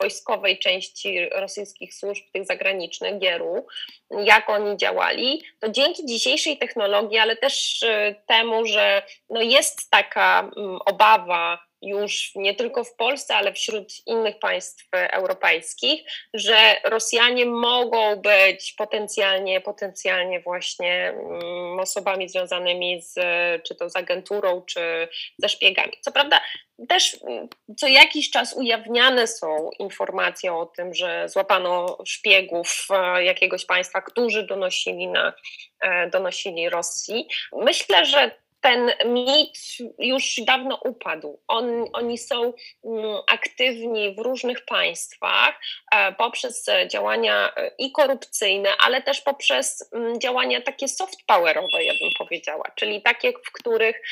wojskowej 0.00 0.58
części 0.58 1.28
rosyjskich 1.28 1.94
służb, 1.94 2.24
tych 2.32 2.46
zagranicznych, 2.46 3.18
Gieru, 3.18 3.66
jak 4.10 4.50
oni 4.50 4.76
działali, 4.76 5.42
to 5.60 5.68
dzięki 5.68 6.06
dzisiejszej 6.06 6.58
technologii, 6.58 7.18
ale 7.18 7.36
też 7.36 7.82
e, 7.82 8.14
temu, 8.26 8.66
że 8.66 9.02
no 9.30 9.42
jest 9.42 9.90
taka 9.90 10.50
mm, 10.56 10.78
obawa, 10.86 11.65
już 11.82 12.32
nie 12.34 12.54
tylko 12.54 12.84
w 12.84 12.94
Polsce, 12.94 13.34
ale 13.34 13.52
wśród 13.52 14.06
innych 14.06 14.38
państw 14.38 14.88
europejskich, 14.92 16.04
że 16.34 16.76
Rosjanie 16.84 17.46
mogą 17.46 18.16
być 18.16 18.72
potencjalnie, 18.72 19.60
potencjalnie 19.60 20.40
właśnie 20.40 21.08
mm, 21.08 21.80
osobami 21.80 22.28
związanymi 22.28 23.02
z, 23.02 23.14
czy 23.62 23.74
to 23.74 23.90
z 23.90 23.96
agenturą, 23.96 24.62
czy 24.62 25.08
ze 25.38 25.48
szpiegami. 25.48 25.92
Co 26.00 26.12
prawda, 26.12 26.40
też 26.88 27.16
mm, 27.22 27.48
co 27.76 27.86
jakiś 27.88 28.30
czas 28.30 28.54
ujawniane 28.56 29.26
są 29.26 29.70
informacje 29.78 30.54
o 30.54 30.66
tym, 30.66 30.94
że 30.94 31.28
złapano 31.28 31.98
szpiegów 32.04 32.88
e, 32.90 33.24
jakiegoś 33.24 33.66
państwa, 33.66 34.02
którzy 34.02 34.42
donosili 34.42 35.08
na 35.08 35.32
e, 35.80 36.10
donosili 36.10 36.68
Rosji. 36.68 37.28
Myślę, 37.52 38.06
że 38.06 38.45
ten 38.60 38.92
mit 39.04 39.58
już 39.98 40.40
dawno 40.46 40.80
upadł. 40.84 41.40
On, 41.48 41.84
oni 41.92 42.18
są 42.18 42.52
mm, 42.84 43.16
aktywni 43.28 44.14
w 44.14 44.18
różnych 44.18 44.64
państwach 44.64 45.60
e, 45.92 46.12
poprzez 46.12 46.66
działania 46.88 47.52
e, 47.56 47.70
i 47.78 47.92
korupcyjne, 47.92 48.68
ale 48.78 49.02
też 49.02 49.20
poprzez 49.20 49.90
mm, 49.92 50.20
działania 50.20 50.60
takie 50.60 50.88
soft 50.88 51.18
powerowe, 51.26 51.84
ja 51.84 51.92
bym 51.92 52.10
powiedziała, 52.18 52.72
czyli 52.74 53.02
takie, 53.02 53.32
w 53.32 53.52
których 53.52 54.02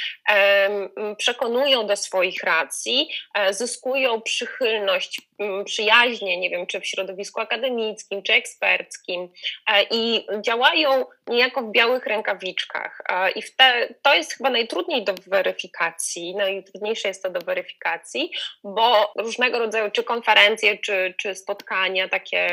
przekonują 1.19 1.87
do 1.87 1.97
swoich 1.97 2.45
racji, 2.45 3.09
e, 3.35 3.55
zyskują 3.55 4.23
przychylność, 4.23 5.21
przyjaźnie, 5.65 6.37
nie 6.37 6.51
wiem, 6.51 6.67
czy 6.67 6.81
w 6.81 6.87
środowisku 6.87 7.41
akademickim, 7.41 8.23
czy 8.23 8.33
eksperckim 8.33 9.29
i 9.91 10.27
działają 10.41 11.07
niejako 11.27 11.63
w 11.63 11.71
białych 11.71 12.07
rękawiczkach. 12.07 13.03
I 13.37 13.43
te, 13.57 13.95
to 14.03 14.15
jest 14.15 14.44
chyba 14.45 14.53
najtrudniej 14.53 15.05
do 15.05 15.15
weryfikacji, 15.27 16.37
najtrudniejsze 16.37 17.09
jest 17.09 17.23
to 17.23 17.31
do 17.31 17.41
weryfikacji, 17.41 18.31
bo 18.65 19.13
różnego 19.19 19.59
rodzaju 19.59 19.91
czy 19.91 20.05
konferencje, 20.05 20.79
czy, 20.79 21.15
czy 21.19 21.35
spotkania 21.35 22.09
takie, 22.09 22.49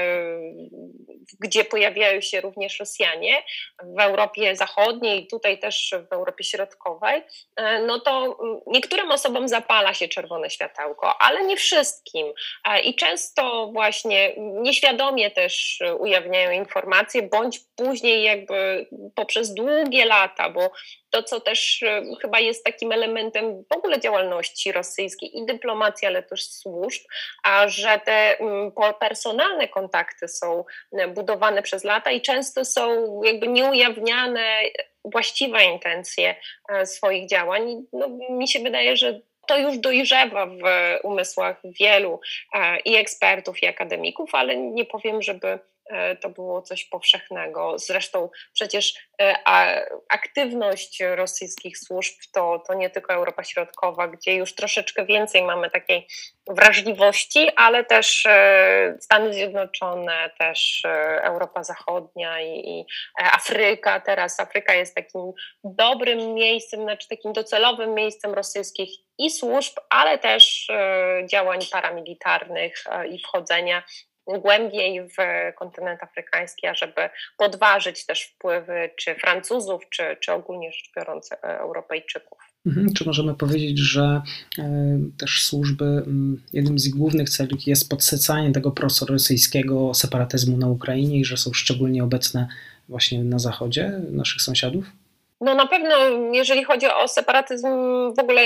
gdzie 1.40 1.64
pojawiają 1.64 2.22
się 2.22 2.42
również 2.42 2.80
Rosjanie 2.80 3.44
w 3.84 4.00
Europie 4.00 4.56
Zachodniej, 4.56 5.28
tutaj 5.28 5.60
też 5.60 5.94
w 6.10 6.14
Europie 6.14 6.44
Środkowej, 6.44 7.24
e, 7.56 7.80
no 7.80 8.00
to 8.00 8.40
niektórym 8.68 9.12
osobom 9.12 9.48
zapala 9.48 9.94
się 9.94 10.08
czerwone 10.08 10.50
światełko, 10.50 11.22
ale 11.22 11.46
nie 11.46 11.58
wszystkim. 11.58 12.28
E, 12.70 12.82
I 12.82 12.96
często 12.96 13.70
właśnie 13.74 14.34
nieświadomie 14.38 15.32
też 15.32 15.80
ujawniają 16.00 16.52
informacje, 16.52 17.24
bądź 17.24 17.60
później 17.76 18.24
jakby 18.24 18.88
poprzez 19.16 19.54
długie 19.54 20.06
lata, 20.06 20.50
bo 20.50 20.72
to, 21.12 21.24
co 21.24 21.42
też 21.42 21.84
e, 21.84 22.04
chyba 22.22 22.40
jest 22.40 22.66
takim 22.66 22.92
elementem 22.92 23.64
w 23.64 23.78
ogóle 23.78 24.00
działalności 24.00 24.72
rosyjskiej 24.72 25.38
i 25.38 25.46
dyplomacji, 25.46 26.08
ale 26.08 26.24
też 26.24 26.50
służb, 26.50 27.02
a 27.44 27.68
że 27.68 28.02
te 28.06 28.40
mm, 28.40 28.72
personalne 29.00 29.68
kontakty 29.68 30.28
są 30.28 30.64
e, 30.92 31.08
budowane 31.08 31.62
przez 31.62 31.84
lata 31.84 32.12
i 32.12 32.22
często 32.22 32.66
są 32.66 33.22
jakby 33.24 33.48
nieujawniane 33.48 34.62
właściwe 35.06 35.64
intencje 35.64 36.36
e, 36.70 36.86
swoich 36.86 37.30
działań. 37.30 37.84
No, 37.94 38.08
mi 38.30 38.48
się 38.48 38.60
wydaje, 38.60 38.98
że 38.98 39.20
to 39.48 39.58
już 39.58 39.78
dojrzewa 39.78 40.46
w 40.46 40.62
umysłach 41.04 41.62
wielu 41.64 42.20
i 42.86 42.96
ekspertów, 42.96 43.64
i 43.64 43.68
akademików, 43.68 44.36
ale 44.36 44.58
nie 44.58 44.86
powiem, 44.86 45.22
żeby 45.22 45.60
to 46.22 46.30
było 46.30 46.62
coś 46.62 46.86
powszechnego. 46.86 47.80
Zresztą 47.80 48.30
przecież 48.54 48.94
e, 49.22 49.36
aktywność 50.10 51.00
rosyjskich 51.16 51.78
służb 51.78 52.14
to, 52.34 52.64
to 52.68 52.74
nie 52.74 52.90
tylko 52.90 53.14
Europa 53.14 53.44
Środkowa, 53.44 54.08
gdzie 54.08 54.36
już 54.36 54.56
troszeczkę 54.56 55.06
więcej 55.06 55.44
mamy 55.44 55.70
takiej 55.70 56.08
wrażliwości, 56.50 57.50
ale 57.56 57.84
też 57.84 58.26
e, 58.26 58.98
Stany 59.02 59.34
Zjednoczone, 59.34 60.30
też 60.40 60.84
Europa 61.22 61.64
Zachodnia 61.64 62.42
i, 62.42 62.70
i 62.70 62.86
Afryka. 63.16 64.00
Teraz 64.00 64.40
Afryka 64.40 64.74
jest 64.74 64.96
takim 64.96 65.32
dobrym 65.64 66.34
miejscem, 66.34 66.82
znaczy 66.82 67.08
takim 67.08 67.34
docelowym 67.34 67.94
miejscem 67.94 68.34
rosyjskich 68.34 68.90
i 69.18 69.30
służb, 69.30 69.74
ale 69.90 70.20
też 70.20 70.68
działań 71.26 71.60
paramilitarnych 71.72 72.84
i 73.10 73.20
wchodzenia 73.20 73.84
głębiej 74.28 75.08
w 75.08 75.16
kontynent 75.56 76.04
afrykański, 76.04 76.68
ażeby 76.68 77.10
podważyć 77.38 78.06
też 78.06 78.24
wpływy 78.24 78.90
czy 78.96 79.16
Francuzów, 79.16 79.82
czy, 79.90 80.18
czy 80.20 80.32
ogólnie 80.32 80.72
rzecz 80.72 80.92
biorąc 80.98 81.32
e, 81.32 81.38
Europejczyków. 81.60 82.40
Mhm. 82.66 82.94
Czy 82.94 83.06
możemy 83.06 83.36
powiedzieć, 83.36 83.80
że 83.80 84.22
e, 84.60 85.00
też 85.20 85.46
służby, 85.46 86.04
jednym 86.54 86.80
z 86.80 86.88
głównych 86.88 87.30
celów 87.30 87.68
jest 87.68 87.90
podsycanie 87.90 88.52
tego 88.52 88.72
prorosyjskiego 88.72 89.94
separatyzmu 89.94 90.58
na 90.58 90.68
Ukrainie 90.68 91.20
i 91.20 91.26
że 91.26 91.38
są 91.38 91.54
szczególnie 91.54 92.04
obecne 92.04 92.48
właśnie 92.90 93.24
na 93.24 93.40
zachodzie 93.40 94.02
naszych 94.12 94.42
sąsiadów? 94.42 94.86
No 95.42 95.56
na 95.56 95.68
pewno, 95.68 95.96
jeżeli 96.32 96.64
chodzi 96.64 96.88
o 96.88 97.08
separatyzm, 97.08 97.68
w 98.14 98.20
ogóle 98.20 98.42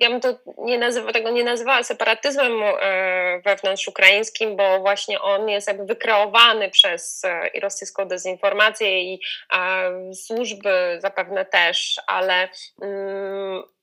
ja 0.00 0.10
bym 0.10 0.20
to 0.20 0.38
nie 0.58 0.78
nazywa, 0.78 1.12
tego 1.12 1.30
nie 1.30 1.44
nazywała 1.44 1.82
separatyzmem 1.82 2.52
e, 2.62 3.40
wewnątrz-ukraińskim, 3.44 4.56
bo 4.56 4.80
właśnie 4.80 5.20
on 5.20 5.48
jest 5.48 5.68
jakby 5.68 5.84
wykreowany 5.84 6.70
przez 6.70 7.24
e, 7.24 7.60
rosyjską 7.60 8.08
dezinformację 8.08 9.02
i 9.02 9.20
służby 10.14 10.98
zapewne 10.98 11.44
też, 11.44 12.00
ale 12.06 12.48
mm, 12.82 13.58
e, 13.58 13.81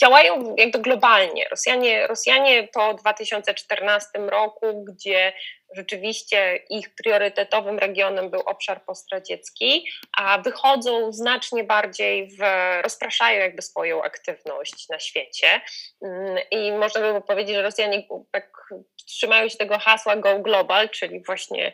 działają 0.00 0.54
jakby 0.58 0.78
globalnie. 0.78 1.48
Rosjanie, 1.50 2.06
Rosjanie 2.06 2.68
po 2.72 2.94
2014 2.94 4.08
roku, 4.18 4.84
gdzie 4.84 5.32
rzeczywiście 5.76 6.56
ich 6.70 6.94
priorytetowym 6.94 7.78
regionem 7.78 8.30
był 8.30 8.40
obszar 8.40 8.84
postradziecki, 8.84 9.86
a 10.18 10.38
wychodzą 10.38 11.12
znacznie 11.12 11.64
bardziej 11.64 12.28
w, 12.36 12.42
rozpraszają 12.82 13.40
jakby 13.40 13.62
swoją 13.62 14.02
aktywność 14.02 14.88
na 14.88 14.98
świecie 14.98 15.60
mm, 16.04 16.38
i 16.50 16.72
można 16.72 17.12
by 17.12 17.20
powiedzieć, 17.20 17.56
że 17.56 17.62
Rosjanie 17.62 18.02
tak 18.30 18.50
trzymają 19.06 19.48
się 19.48 19.56
tego 19.56 19.78
hasła 19.78 20.16
Go 20.16 20.38
Global, 20.38 20.88
czyli 20.88 21.22
właśnie 21.26 21.72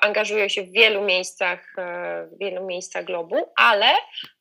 angażują 0.00 0.48
się 0.48 0.62
w 0.62 0.72
wielu 0.72 1.02
miejscach, 1.02 1.74
e, 1.78 2.26
w 2.32 2.38
wielu 2.38 2.66
miejscach 2.66 3.04
globu, 3.04 3.52
ale 3.56 3.86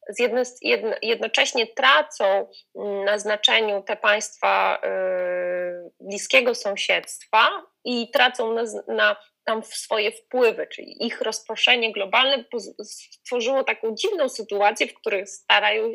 z 0.10 0.20
jedno, 0.20 0.42
jedno, 0.62 0.92
jednocześnie 1.02 1.68
tracą 1.68 2.48
mm, 2.76 3.06
na 3.06 3.18
znaczeniu 3.18 3.84
te 3.84 3.96
państwa 3.96 4.80
y, 4.84 5.92
bliskiego 6.00 6.56
sąsiedztwa, 6.56 7.50
i 7.86 8.12
tracą 8.12 8.54
na, 8.54 8.64
na 8.88 9.16
tam 9.46 9.64
swoje 9.64 10.12
wpływy, 10.12 10.68
czyli 10.68 11.06
ich 11.06 11.22
rozproszenie 11.22 11.92
globalne 11.92 12.46
stworzyło 12.84 13.64
taką 13.64 13.96
dziwną 13.96 14.30
sytuację, 14.30 14.88
w 14.88 14.94
której 14.94 15.28
starają, 15.28 15.94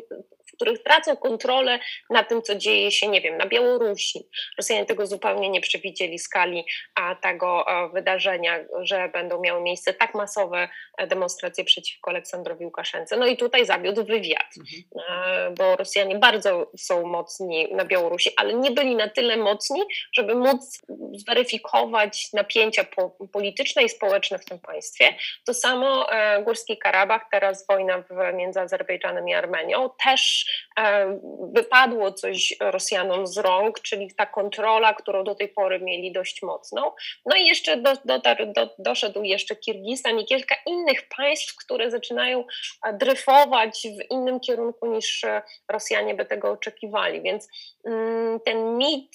których 0.61 0.83
tracą 0.83 1.17
kontrolę 1.17 1.79
na 2.09 2.23
tym, 2.23 2.41
co 2.41 2.55
dzieje 2.55 2.91
się, 2.91 3.07
nie 3.07 3.21
wiem, 3.21 3.37
na 3.37 3.45
Białorusi. 3.45 4.19
Rosjanie 4.57 4.85
tego 4.85 5.07
zupełnie 5.07 5.49
nie 5.49 5.61
przewidzieli 5.61 6.19
skali 6.19 6.65
a, 6.95 7.15
tego 7.15 7.65
wydarzenia, 7.93 8.59
że 8.81 9.09
będą 9.09 9.41
miały 9.41 9.61
miejsce 9.61 9.93
tak 9.93 10.15
masowe 10.15 10.69
e, 10.97 11.07
demonstracje 11.07 11.63
przeciwko 11.63 12.11
Aleksandrowi 12.11 12.65
Łukaszence. 12.65 13.17
No 13.17 13.27
i 13.27 13.37
tutaj 13.37 13.65
zawiódł 13.65 14.03
wywiad, 14.03 14.47
mhm. 14.57 14.83
E, 15.09 15.51
bo 15.51 15.75
Rosjanie 15.75 16.15
bardzo 16.15 16.71
są 16.77 17.05
mocni 17.05 17.67
na 17.71 17.85
Białorusi, 17.85 18.29
ale 18.37 18.53
nie 18.53 18.71
byli 18.71 18.95
na 18.95 19.09
tyle 19.09 19.37
mocni, 19.37 19.81
żeby 20.13 20.35
móc 20.35 20.81
zweryfikować 21.13 22.33
napięcia 22.33 22.85
polityczne 23.33 23.83
i 23.83 23.89
społeczne 23.89 24.39
w 24.39 24.45
tym 24.45 24.59
państwie. 24.59 25.05
To 25.45 25.53
samo 25.53 26.11
e, 26.11 26.43
Górski 26.43 26.77
Karabach, 26.77 27.21
teraz 27.31 27.67
wojna 27.67 28.03
między 28.33 28.59
Azerbejdżanem 28.59 29.29
i 29.29 29.33
Armenią, 29.33 29.89
też 30.03 30.45
wypadło 31.53 32.11
coś 32.11 32.55
Rosjanom 32.59 33.27
z 33.27 33.37
rąk, 33.37 33.79
czyli 33.79 34.13
ta 34.17 34.25
kontrola, 34.25 34.93
którą 34.93 35.23
do 35.23 35.35
tej 35.35 35.49
pory 35.49 35.79
mieli 35.79 36.11
dość 36.11 36.41
mocną. 36.41 36.91
No 37.25 37.35
i 37.35 37.45
jeszcze 37.45 37.77
do, 37.77 37.93
do, 38.55 38.69
doszedł 38.79 39.23
jeszcze 39.23 39.55
Kirgistan 39.55 40.19
i 40.19 40.25
kilka 40.25 40.55
innych 40.65 41.07
państw, 41.17 41.55
które 41.65 41.91
zaczynają 41.91 42.45
dryfować 42.93 43.87
w 43.97 44.11
innym 44.11 44.39
kierunku 44.39 44.85
niż 44.85 45.25
Rosjanie 45.69 46.15
by 46.15 46.25
tego 46.25 46.51
oczekiwali. 46.51 47.21
Więc 47.21 47.47
mm, 47.85 48.39
ten 48.39 48.77
mit 48.77 49.11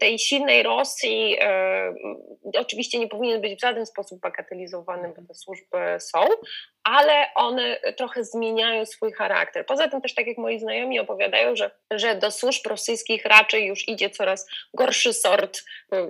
tej 0.00 0.18
silnej 0.18 0.62
Rosji 0.62 1.36
e, 1.40 1.94
oczywiście 2.58 2.98
nie 2.98 3.08
powinien 3.08 3.40
być 3.40 3.58
w 3.58 3.60
żaden 3.60 3.86
sposób 3.86 4.20
bagatelizowany, 4.20 5.08
bo 5.08 5.28
te 5.28 5.34
służby 5.34 5.78
są, 5.98 6.20
ale 6.84 7.26
one 7.34 7.76
trochę 7.96 8.24
zmieniają 8.24 8.86
swój 8.86 9.12
charakter. 9.12 9.66
Poza 9.66 9.88
tym 9.88 10.00
też, 10.00 10.14
tak 10.14 10.26
jak 10.26 10.38
moi 10.38 10.58
znajomi 10.58 11.00
opowiadają, 11.00 11.56
że, 11.56 11.70
że 11.90 12.14
do 12.14 12.30
służb 12.30 12.66
rosyjskich 12.66 13.24
raczej 13.24 13.66
już 13.66 13.88
idzie 13.88 14.10
coraz 14.10 14.46
gorszy 14.74 15.12
sort, 15.12 15.62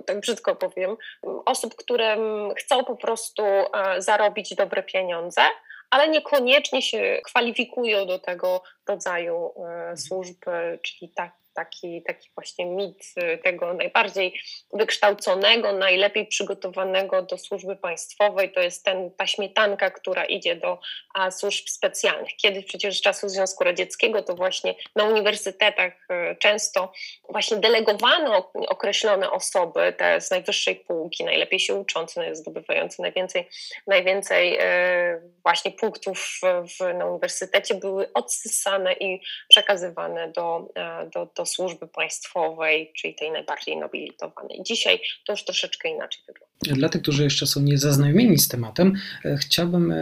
tak 0.05 0.19
brzydko 0.19 0.55
powiem, 0.55 0.97
osób, 1.45 1.75
które 1.75 2.17
chcą 2.57 2.83
po 2.83 2.95
prostu 2.95 3.43
e, 3.43 3.67
zarobić 3.97 4.55
dobre 4.55 4.83
pieniądze, 4.83 5.41
ale 5.89 6.07
niekoniecznie 6.07 6.81
się 6.81 7.21
kwalifikują 7.25 8.05
do 8.05 8.19
tego 8.19 8.63
rodzaju 8.87 9.53
e, 9.91 9.97
służb, 9.97 10.37
czyli 10.81 11.11
tak, 11.15 11.31
taki, 11.53 12.03
taki 12.03 12.29
właśnie 12.35 12.65
mit 12.65 13.03
y, 13.17 13.37
tego 13.37 13.73
najbardziej 13.73 14.39
wykształconego, 14.73 15.73
najlepiej 15.73 16.27
przygotowanego 16.27 17.21
do 17.21 17.37
służby 17.37 17.75
państwowej. 17.75 18.51
To 18.51 18.59
jest 18.59 18.85
ten, 18.85 19.11
ta 19.11 19.27
śmietanka, 19.27 19.91
która 19.91 20.25
idzie 20.25 20.55
do 20.55 20.79
a, 21.13 21.31
służb 21.31 21.67
specjalnych. 21.67 22.35
Kiedyś 22.35 22.65
przecież 22.65 22.97
z 22.97 23.01
czasów 23.01 23.31
Związku 23.31 23.63
Radzieckiego 23.63 24.23
to 24.23 24.35
właśnie 24.35 24.75
na 24.95 25.03
uniwersytetach 25.03 25.93
y, 26.31 26.35
często 26.35 26.91
właśnie 27.29 27.57
delegowano 27.57 28.51
określone 28.67 29.31
osoby, 29.31 29.93
te 29.97 30.21
z 30.21 30.31
najwyższej 30.31 30.75
półki, 30.75 31.23
najlepiej 31.23 31.59
się 31.59 31.75
uczące, 31.75 32.35
zdobywające 32.35 33.01
najwięcej, 33.01 33.49
najwięcej 33.87 34.59
y, 34.59 35.31
właśnie 35.43 35.71
punktów 35.71 36.39
w, 36.43 36.93
na 36.93 37.05
uniwersytecie, 37.05 37.75
były 37.75 38.13
odsysane 38.13 38.93
i 38.93 39.21
przekazywane 39.49 40.31
do, 40.31 40.67
do, 41.13 41.25
do 41.35 41.42
służby 41.45 41.87
państwowej, 41.87 42.91
czyli 42.95 43.15
tej 43.15 43.31
najbardziej 43.31 43.77
nobilitowanej. 43.77 44.63
Dzisiaj 44.63 44.99
to 45.25 45.33
już 45.33 45.43
troszeczkę 45.43 45.89
inaczej 45.89 46.23
wygląda. 46.27 46.79
Dla 46.79 46.89
tych, 46.89 47.01
którzy 47.01 47.23
jeszcze 47.23 47.47
są 47.47 47.61
niezaznajomieni 47.61 48.39
z 48.39 48.47
tematem, 48.47 48.95
e, 49.25 49.37
chciałbym, 49.37 49.91
e, 49.91 49.95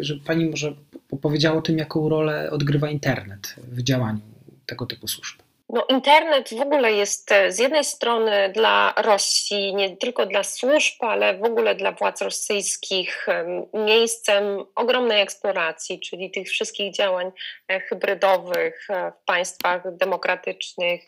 żeby 0.00 0.24
Pani 0.24 0.50
może 0.50 0.74
opowiedziała 1.10 1.58
o 1.58 1.62
tym, 1.62 1.78
jaką 1.78 2.08
rolę 2.08 2.50
odgrywa 2.50 2.90
internet 2.90 3.54
w 3.58 3.82
działaniu 3.82 4.20
tego 4.66 4.86
typu 4.86 5.08
służb. 5.08 5.38
No, 5.72 5.84
internet 5.88 6.54
w 6.54 6.60
ogóle 6.60 6.92
jest 6.92 7.32
e, 7.32 7.52
z 7.52 7.58
jednej 7.58 7.84
strony 7.84 8.52
dla 8.54 8.94
Rosji, 8.96 9.74
nie 9.74 9.96
tylko 9.96 10.26
dla 10.26 10.42
służb, 10.42 10.94
ale 10.98 11.38
w 11.38 11.44
ogóle 11.44 11.74
dla 11.74 11.92
władz 11.92 12.22
rosyjskich 12.22 13.26
miejscem 13.74 14.64
ogromnej 14.74 15.22
eksploracji, 15.22 16.00
czyli 16.00 16.30
tych 16.30 16.48
wszystkich 16.48 16.94
działań 16.94 17.32
e, 17.68 17.80
hybrydowych 17.80 18.86
e, 18.90 19.12
w 19.12 19.24
państwach 19.24 19.96
demokratycznych, 19.96 21.02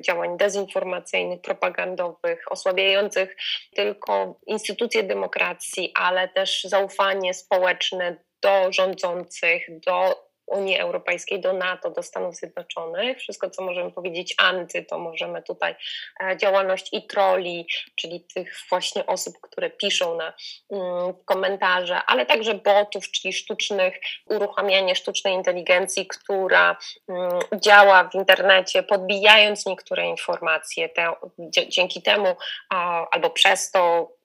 działań 0.00 0.36
dezinformacyjnych, 0.36 1.40
propagandowych, 1.40 2.52
osłabiających 2.52 3.36
tylko 3.74 4.40
instytucje 4.46 5.02
demokracji, 5.02 5.92
ale 5.94 6.28
też 6.28 6.64
zaufanie 6.64 7.34
społeczne 7.34 8.16
do 8.42 8.72
rządzących, 8.72 9.80
do 9.80 10.25
Unii 10.46 10.78
Europejskiej, 10.78 11.40
do 11.40 11.52
NATO, 11.52 11.90
do 11.90 12.02
Stanów 12.02 12.34
Zjednoczonych. 12.34 13.18
Wszystko, 13.18 13.50
co 13.50 13.62
możemy 13.62 13.90
powiedzieć 13.90 14.34
anty, 14.38 14.84
to 14.84 14.98
możemy 14.98 15.42
tutaj 15.42 15.74
e, 16.20 16.36
działalność 16.36 16.88
i 16.92 17.06
troli, 17.06 17.66
czyli 17.94 18.20
tych 18.34 18.56
właśnie 18.70 19.06
osób, 19.06 19.34
które 19.40 19.70
piszą 19.70 20.16
na 20.16 20.32
mm, 20.70 21.14
komentarze, 21.24 22.00
ale 22.06 22.26
także 22.26 22.54
botów, 22.54 23.10
czyli 23.10 23.32
sztucznych, 23.32 24.00
uruchamianie 24.26 24.96
sztucznej 24.96 25.34
inteligencji, 25.34 26.06
która 26.06 26.76
mm, 27.08 27.30
działa 27.54 28.08
w 28.08 28.14
internecie, 28.14 28.82
podbijając 28.82 29.66
niektóre 29.66 30.06
informacje. 30.06 30.88
Te, 30.88 31.12
dzięki 31.68 32.02
temu 32.02 32.36
albo 33.10 33.30
przez 33.30 33.70
to 33.70 34.15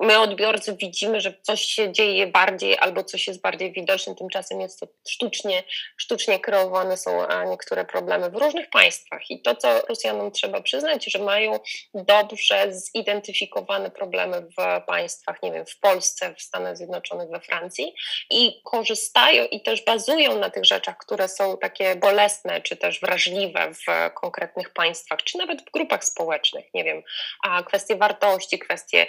my 0.00 0.18
odbiorcy 0.18 0.76
widzimy, 0.76 1.20
że 1.20 1.34
coś 1.42 1.62
się 1.62 1.92
dzieje 1.92 2.26
bardziej 2.26 2.78
albo 2.78 3.04
coś 3.04 3.26
jest 3.26 3.40
bardziej 3.40 3.72
widoczne, 3.72 4.14
tymczasem 4.14 4.60
jest 4.60 4.80
to 4.80 4.86
sztucznie, 5.08 5.62
sztucznie 5.96 6.40
kreowane 6.40 6.96
są 6.96 7.10
niektóre 7.50 7.84
problemy 7.84 8.30
w 8.30 8.36
różnych 8.36 8.70
państwach. 8.70 9.30
I 9.30 9.42
to, 9.42 9.56
co 9.56 9.80
Rosjanom 9.88 10.30
trzeba 10.30 10.60
przyznać, 10.60 11.04
że 11.04 11.18
mają 11.18 11.58
dobrze 11.94 12.72
zidentyfikowane 12.72 13.90
problemy 13.90 14.40
w 14.40 14.84
państwach, 14.86 15.42
nie 15.42 15.52
wiem, 15.52 15.66
w 15.66 15.80
Polsce, 15.80 16.34
w 16.34 16.42
Stanach 16.42 16.76
Zjednoczonych, 16.76 17.30
we 17.30 17.40
Francji. 17.40 17.94
I 18.30 18.60
korzystają 18.64 19.44
i 19.44 19.62
też 19.62 19.84
bazują 19.84 20.38
na 20.38 20.50
tych 20.50 20.64
rzeczach, 20.64 20.96
które 20.98 21.28
są 21.28 21.58
takie 21.58 21.96
bolesne, 21.96 22.60
czy 22.60 22.76
też 22.76 23.00
wrażliwe 23.00 23.72
w 23.74 24.14
konkretnych 24.14 24.72
państwach, 24.72 25.22
czy 25.22 25.38
nawet 25.38 25.62
w 25.62 25.70
grupach 25.70 26.04
społecznych, 26.04 26.64
nie 26.74 26.84
wiem, 26.84 27.02
a 27.42 27.62
kwestie 27.62 27.96
wartości, 27.96 28.58
kwestie 28.58 29.06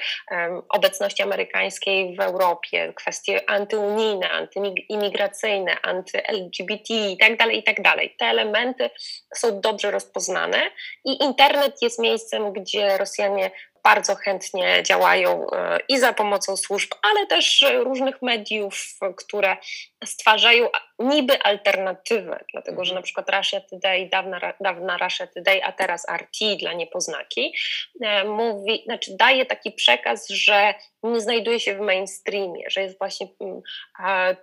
obecności 0.70 1.24
amerykańskiej 1.24 2.16
w 2.16 2.20
Europie, 2.20 2.94
kwestie 2.96 3.50
antyunijne, 3.50 4.30
antyimigracyjne, 4.30 5.82
anty-LGBT 5.82 6.94
itd., 6.94 7.38
tak 7.38 7.54
itd. 7.54 7.84
Tak 7.84 7.96
Te 8.18 8.26
elementy 8.26 8.90
są 9.36 9.62
dobrze 9.62 9.92
rozpoznane 9.92 10.72
i 11.06 11.24
internet 11.24 11.82
jest 11.82 12.00
miejscem, 12.00 12.54
gdzie 12.54 12.98
Rosjanie 12.98 13.52
bardzo 13.84 14.16
chętnie 14.16 14.84
działają 14.84 15.48
e, 15.52 15.80
i 15.90 16.00
za 16.00 16.14
pomocą 16.14 16.58
służb, 16.58 16.90
ale 17.12 17.28
też 17.28 17.66
różnych 17.84 18.22
mediów, 18.22 18.76
które 19.18 19.58
stwarzają 20.06 20.70
niby 21.00 21.42
alternatywę, 21.42 22.44
dlatego 22.52 22.86
że 22.86 22.90
mhm. 22.90 22.96
na 22.96 23.02
przykład 23.02 23.30
Russia 23.30 23.62
Today, 23.62 24.10
dawna, 24.10 24.54
dawna 24.60 24.98
Russia 24.98 25.28
Today, 25.28 25.64
a 25.64 25.72
teraz 25.72 26.08
RT 26.10 26.58
dla 26.60 26.74
niepoznaki, 26.74 27.54
e, 28.02 28.24
mówi, 28.24 28.84
znaczy 28.86 29.12
daje 29.18 29.46
taki 29.46 29.72
przekaz, 29.72 30.30
że 30.30 30.74
nie 31.04 31.22
znajduje 31.22 31.60
się 31.60 31.76
w 31.76 31.80
mainstreamie, 31.80 32.70
że 32.70 32.82
jest 32.82 32.98
właśnie 32.98 33.28
mm, 33.42 33.62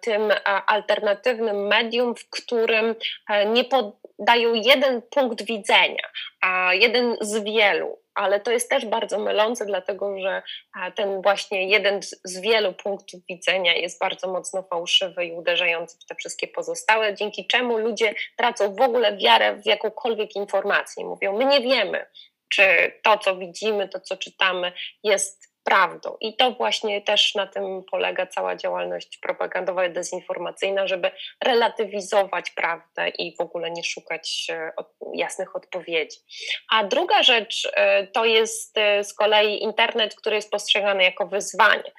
tym 0.00 0.32
alternatywnym 0.66 1.66
medium, 1.66 2.14
w 2.14 2.30
którym 2.30 2.94
e, 3.28 3.46
nie 3.46 3.64
podają 4.16 4.54
jeden 4.54 5.02
punkt 5.02 5.44
widzenia, 5.44 6.10
a 6.40 6.74
jeden 6.74 7.16
z 7.20 7.44
wielu, 7.44 7.98
ale 8.14 8.40
to 8.40 8.50
jest 8.50 8.70
też 8.70 8.86
bardzo 8.86 9.18
mylące, 9.18 9.66
dlatego 9.66 10.20
że 10.20 10.42
ten 10.94 11.22
właśnie 11.22 11.68
jeden 11.68 12.00
z 12.24 12.40
wielu 12.40 12.72
punktów 12.72 13.20
widzenia 13.28 13.74
jest 13.74 14.00
bardzo 14.00 14.32
mocno 14.32 14.62
fałszywy 14.62 15.24
i 15.24 15.32
uderzający 15.32 15.98
w 15.98 16.04
te 16.04 16.14
wszystkie 16.14 16.48
pozostałe, 16.48 17.14
dzięki 17.14 17.46
czemu 17.46 17.78
ludzie 17.78 18.14
tracą 18.36 18.74
w 18.74 18.80
ogóle 18.80 19.16
wiarę 19.16 19.56
w 19.56 19.66
jakąkolwiek 19.66 20.36
informację. 20.36 21.04
Mówią, 21.04 21.38
my 21.38 21.44
nie 21.44 21.60
wiemy, 21.60 22.06
czy 22.48 22.92
to, 23.02 23.18
co 23.18 23.36
widzimy, 23.36 23.88
to, 23.88 24.00
co 24.00 24.16
czytamy, 24.16 24.72
jest 25.02 25.45
prawdą. 25.66 26.16
I 26.20 26.36
to 26.36 26.50
właśnie 26.50 27.02
też 27.02 27.34
na 27.34 27.46
tym 27.46 27.84
polega 27.90 28.26
cała 28.26 28.56
działalność 28.56 29.18
propagandowa 29.18 29.86
i 29.86 29.92
dezinformacyjna, 29.92 30.86
żeby 30.86 31.10
relatywizować 31.44 32.50
prawdę 32.50 33.08
i 33.08 33.36
w 33.36 33.40
ogóle 33.40 33.70
nie 33.70 33.84
szukać 33.84 34.46
e, 34.50 34.72
jasnych 35.14 35.56
odpowiedzi. 35.56 36.18
A 36.70 36.84
druga 36.84 37.22
rzecz 37.22 37.72
e, 37.74 38.06
to 38.06 38.24
jest 38.24 38.78
e, 38.78 39.04
z 39.04 39.14
kolei 39.14 39.62
internet, 39.62 40.14
który 40.14 40.36
jest 40.36 40.50
postrzegany 40.50 41.04
jako 41.04 41.26
wyzwanie, 41.26 41.92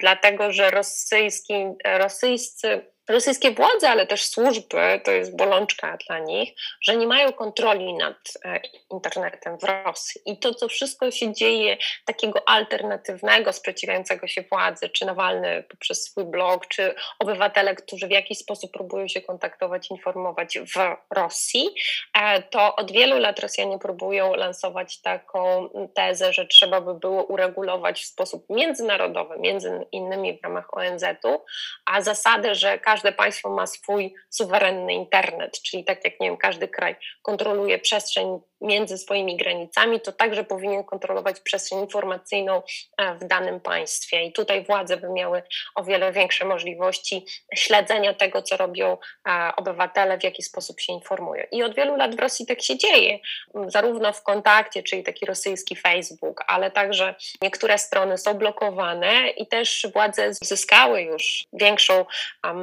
dlatego 0.00 0.52
że 0.52 0.70
rosyjski, 0.70 1.54
rosyjscy 1.84 2.95
rosyjskie 3.08 3.50
władze, 3.50 3.90
ale 3.90 4.06
też 4.06 4.26
służby, 4.26 5.00
to 5.04 5.10
jest 5.10 5.36
bolączka 5.36 5.98
dla 6.06 6.18
nich, 6.18 6.54
że 6.80 6.96
nie 6.96 7.06
mają 7.06 7.32
kontroli 7.32 7.94
nad 7.94 8.16
e, 8.44 8.60
internetem 8.90 9.58
w 9.58 9.64
Rosji. 9.64 10.20
I 10.26 10.38
to, 10.38 10.54
co 10.54 10.68
wszystko 10.68 11.10
się 11.10 11.32
dzieje 11.32 11.76
takiego 12.04 12.48
alternatywnego, 12.48 13.52
sprzeciwiającego 13.52 14.26
się 14.26 14.42
władzy, 14.42 14.88
czy 14.88 15.06
Nawalny 15.06 15.64
poprzez 15.68 16.02
swój 16.02 16.24
blog, 16.24 16.66
czy 16.66 16.94
obywatele, 17.18 17.74
którzy 17.74 18.06
w 18.06 18.10
jakiś 18.10 18.38
sposób 18.38 18.72
próbują 18.72 19.08
się 19.08 19.20
kontaktować, 19.20 19.90
informować 19.90 20.58
w 20.58 20.96
Rosji, 21.14 21.68
e, 22.14 22.42
to 22.42 22.76
od 22.76 22.92
wielu 22.92 23.18
lat 23.18 23.40
Rosjanie 23.40 23.78
próbują 23.78 24.34
lansować 24.34 25.00
taką 25.00 25.68
tezę, 25.94 26.32
że 26.32 26.46
trzeba 26.46 26.80
by 26.80 26.94
było 26.94 27.24
uregulować 27.24 28.02
w 28.02 28.06
sposób 28.06 28.46
międzynarodowy, 28.50 29.38
między 29.38 29.86
innymi 29.92 30.38
w 30.38 30.42
ramach 30.42 30.74
ONZ-u, 30.74 31.44
a 31.86 32.02
zasadę, 32.02 32.54
że 32.54 32.78
każdy 32.78 32.95
każde 32.96 33.12
państwo 33.12 33.50
ma 33.50 33.66
swój 33.66 34.14
suwerenny 34.30 34.94
internet, 34.94 35.62
czyli 35.62 35.84
tak 35.84 36.04
jak 36.04 36.20
nie 36.20 36.28
wiem, 36.28 36.36
każdy 36.36 36.68
kraj 36.68 36.96
kontroluje 37.22 37.78
przestrzeń 37.78 38.40
między 38.60 38.98
swoimi 38.98 39.36
granicami, 39.36 40.00
to 40.00 40.12
także 40.12 40.44
powinien 40.44 40.84
kontrolować 40.84 41.40
przestrzeń 41.40 41.78
informacyjną 41.78 42.62
e, 42.96 43.14
w 43.14 43.24
danym 43.24 43.60
państwie. 43.60 44.24
I 44.24 44.32
tutaj 44.32 44.64
władze 44.64 44.96
by 44.96 45.08
miały 45.08 45.42
o 45.74 45.84
wiele 45.84 46.12
większe 46.12 46.44
możliwości 46.44 47.26
śledzenia 47.54 48.14
tego, 48.14 48.42
co 48.42 48.56
robią 48.56 48.98
e, 49.28 49.52
obywatele, 49.56 50.18
w 50.18 50.24
jaki 50.24 50.42
sposób 50.42 50.80
się 50.80 50.92
informują. 50.92 51.44
I 51.52 51.62
od 51.62 51.74
wielu 51.74 51.96
lat 51.96 52.16
w 52.16 52.18
Rosji 52.18 52.46
tak 52.46 52.62
się 52.62 52.78
dzieje, 52.78 53.18
zarówno 53.66 54.12
w 54.12 54.22
kontakcie, 54.22 54.82
czyli 54.82 55.02
taki 55.02 55.26
rosyjski 55.26 55.76
Facebook, 55.76 56.44
ale 56.46 56.70
także 56.70 57.14
niektóre 57.42 57.78
strony 57.78 58.18
są 58.18 58.34
blokowane 58.34 59.28
i 59.28 59.46
też 59.46 59.86
władze 59.94 60.34
zyskały 60.34 61.02
już 61.02 61.44
większą 61.52 62.04
um, 62.44 62.56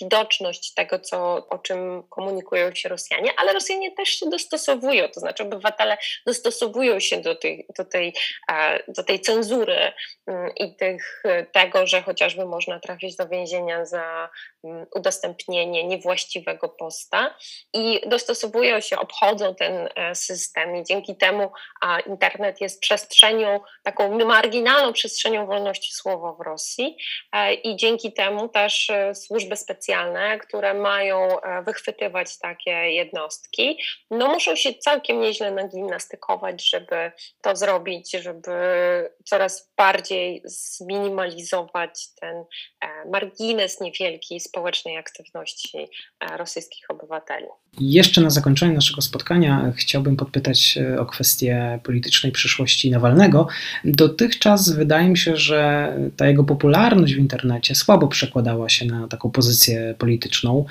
widoczność 0.00 0.74
tego, 0.74 0.98
co, 0.98 1.48
o 1.48 1.58
czym 1.58 2.02
komunikują 2.10 2.74
się 2.74 2.88
Rosjanie, 2.88 3.30
ale 3.36 3.52
Rosjanie 3.52 3.92
też 3.92 4.08
się 4.08 4.30
dostosowują 4.30 5.08
to 5.08 5.20
znaczy 5.20 5.42
obywatele 5.42 5.98
dostosowują 6.26 7.00
się 7.00 7.20
do 7.20 7.34
tej, 7.34 7.66
do 7.78 7.84
tej, 7.84 8.14
do 8.88 9.04
tej 9.04 9.20
cenzury 9.20 9.92
mm, 10.26 10.54
i 10.54 10.76
tych, 10.76 11.22
tego, 11.52 11.86
że 11.86 12.02
chociażby 12.02 12.46
można 12.46 12.80
trafić 12.80 13.16
do 13.16 13.28
więzienia 13.28 13.84
za 13.84 14.28
mm, 14.64 14.86
udostępnienie 14.94 15.84
niewłaściwego 15.84 16.68
posta. 16.68 17.36
I 17.72 18.00
dostosowują 18.06 18.80
się, 18.80 18.98
obchodzą 18.98 19.54
ten 19.54 19.88
e, 19.94 20.14
system 20.14 20.76
i 20.76 20.84
dzięki 20.84 21.16
temu 21.16 21.50
internet 22.06 22.60
jest 22.60 22.80
przestrzenią, 22.80 23.60
taką 23.82 24.24
marginalną 24.24 24.92
przestrzenią 24.92 25.46
wolności 25.46 25.94
słowa 25.94 26.32
w 26.32 26.40
Rosji 26.40 26.96
e, 27.32 27.54
i 27.54 27.76
dzięki 27.76 28.12
temu 28.12 28.48
też 28.48 28.90
e, 28.90 29.05
służby 29.14 29.56
specjalne, 29.56 30.38
które 30.38 30.74
mają 30.74 31.28
wychwytywać 31.66 32.38
takie 32.38 32.70
jednostki, 32.70 33.78
no 34.10 34.28
muszą 34.28 34.56
się 34.56 34.74
całkiem 34.74 35.20
nieźle 35.20 35.50
nagimnastykować, 35.50 36.70
żeby 36.70 37.12
to 37.42 37.56
zrobić, 37.56 38.10
żeby 38.10 38.50
coraz 39.24 39.70
bardziej 39.76 40.42
zminimalizować 40.44 42.08
ten 42.20 42.36
e, 42.36 43.10
margines 43.10 43.80
niewielki 43.80 44.40
społecznej 44.40 44.96
aktywności 44.96 45.78
e, 46.20 46.36
rosyjskich 46.36 46.84
obywateli. 46.90 47.46
Jeszcze 47.80 48.20
na 48.20 48.30
zakończenie 48.30 48.72
naszego 48.72 49.02
spotkania 49.02 49.72
chciałbym 49.76 50.16
podpytać 50.16 50.78
e, 50.78 51.00
o 51.00 51.06
kwestię 51.06 51.80
politycznej 51.84 52.32
przyszłości 52.32 52.90
Nawalnego. 52.90 53.48
Dotychczas 53.84 54.70
wydaje 54.70 55.08
mi 55.08 55.18
się, 55.18 55.36
że 55.36 55.92
ta 56.16 56.26
jego 56.26 56.44
popularność 56.44 57.14
w 57.14 57.18
internecie 57.18 57.74
słabo 57.74 58.08
przekładała 58.08 58.68
się 58.68 58.86
na 58.86 58.95
taką 59.10 59.30
pozycję 59.30 59.94
polityczną. 59.98 60.64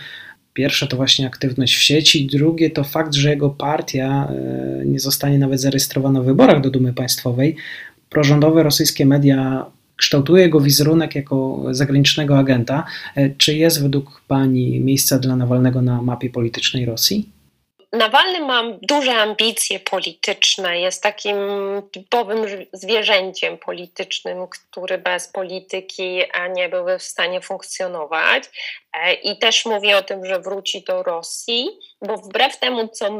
Pierwsze 0.53 0.87
to 0.87 0.97
właśnie 0.97 1.27
aktywność 1.27 1.75
w 1.75 1.81
sieci, 1.81 2.27
drugie 2.27 2.69
to 2.69 2.83
fakt, 2.83 3.13
że 3.13 3.29
jego 3.29 3.49
partia 3.49 4.27
e, 4.27 4.85
nie 4.85 4.99
zostanie 4.99 5.39
nawet 5.39 5.61
zarejestrowana 5.61 6.21
w 6.21 6.25
wyborach 6.25 6.61
do 6.61 6.69
Dumy 6.69 6.93
Państwowej. 6.93 7.55
Prorządowe 8.09 8.63
rosyjskie 8.63 9.05
media 9.05 9.65
kształtuje 9.95 10.43
jego 10.43 10.59
wizerunek 10.59 11.15
jako 11.15 11.65
zagranicznego 11.71 12.37
agenta. 12.37 12.85
E, 13.15 13.29
czy 13.29 13.55
jest 13.55 13.81
według 13.81 14.21
Pani 14.27 14.79
miejsca 14.79 15.19
dla 15.19 15.35
Nawalnego 15.35 15.81
na 15.81 16.01
mapie 16.01 16.29
politycznej 16.29 16.85
Rosji? 16.85 17.34
Nawalny 17.95 18.39
ma 18.39 18.63
duże 18.81 19.13
ambicje 19.13 19.79
polityczne, 19.79 20.79
jest 20.79 21.03
takim 21.03 21.37
typowym 21.91 22.45
zwierzęciem 22.73 23.57
politycznym, 23.57 24.47
który 24.47 24.97
bez 24.97 25.27
polityki 25.27 26.21
nie 26.53 26.69
byłby 26.69 26.99
w 26.99 27.03
stanie 27.03 27.41
funkcjonować. 27.41 28.43
E, 28.93 29.13
I 29.13 29.37
też 29.37 29.65
mówi 29.65 29.93
o 29.93 30.01
tym, 30.01 30.25
że 30.25 30.39
wróci 30.39 30.83
do 30.83 31.03
Rosji, 31.03 31.69
bo 32.01 32.17
wbrew 32.17 32.59
temu, 32.59 32.87
co 32.87 33.11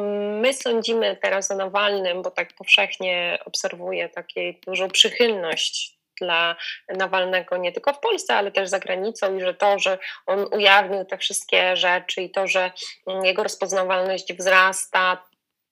my 0.41 0.53
sądzimy 0.53 1.17
teraz 1.21 1.51
o 1.51 1.55
Nawalnym, 1.55 2.21
bo 2.21 2.31
tak 2.31 2.53
powszechnie 2.53 3.39
obserwuję 3.45 4.09
taką 4.09 4.41
dużą 4.65 4.89
przychylność 4.89 5.94
dla 6.21 6.56
Nawalnego 6.89 7.58
nie 7.58 7.71
tylko 7.71 7.93
w 7.93 7.99
Polsce, 7.99 8.36
ale 8.36 8.51
też 8.51 8.69
za 8.69 8.80
granicą 8.80 9.38
i 9.38 9.41
że 9.41 9.54
to, 9.54 9.80
że 9.80 9.97
on 10.25 10.45
ujawnił 10.51 11.06
te 11.06 11.17
wszystkie 11.17 11.78
rzeczy 11.78 12.21
i 12.21 12.32
to, 12.32 12.47
że 12.47 12.71
mm, 13.08 13.25
jego 13.25 13.43
rozpoznawalność 13.43 14.34
wzrasta, 14.34 15.23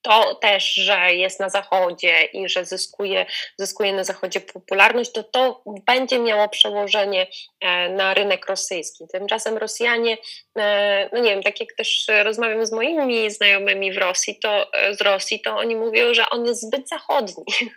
to 0.04 0.36
też, 0.36 0.74
że 0.74 1.14
jest 1.14 1.40
na 1.40 1.50
zachodzie 1.50 2.24
i 2.24 2.50
że 2.50 2.66
zyskuje, 2.66 3.26
zyskuje 3.58 3.94
na 3.94 4.04
zachodzie 4.04 4.42
popularność, 4.42 5.12
to 5.12 5.24
to 5.24 5.64
będzie 5.66 6.20
miało 6.20 6.50
przełożenie 6.50 7.28
e, 7.62 7.90
na 7.90 8.14
rynek 8.14 8.46
rosyjski. 8.46 9.06
Tymczasem 9.12 9.58
Rosjanie, 9.58 10.18
e, 10.60 11.10
no 11.14 11.20
nie 11.20 11.30
wiem, 11.30 11.44
tak 11.44 11.60
jak 11.60 11.74
też 11.74 12.08
rozmawiam 12.24 12.66
z 12.66 12.72
moimi 12.72 13.32
znajomymi 13.32 13.94
w 13.94 13.98
Rosji, 13.98 14.40
to 14.40 14.74
e, 14.74 14.96
z 14.96 15.02
Rosji, 15.02 15.42
to 15.42 15.58
oni 15.58 15.76
mówią, 15.76 16.14
że 16.14 16.30
on 16.30 16.46
jest 16.46 16.62
zbyt 16.62 16.90
zachodni. 16.90 17.46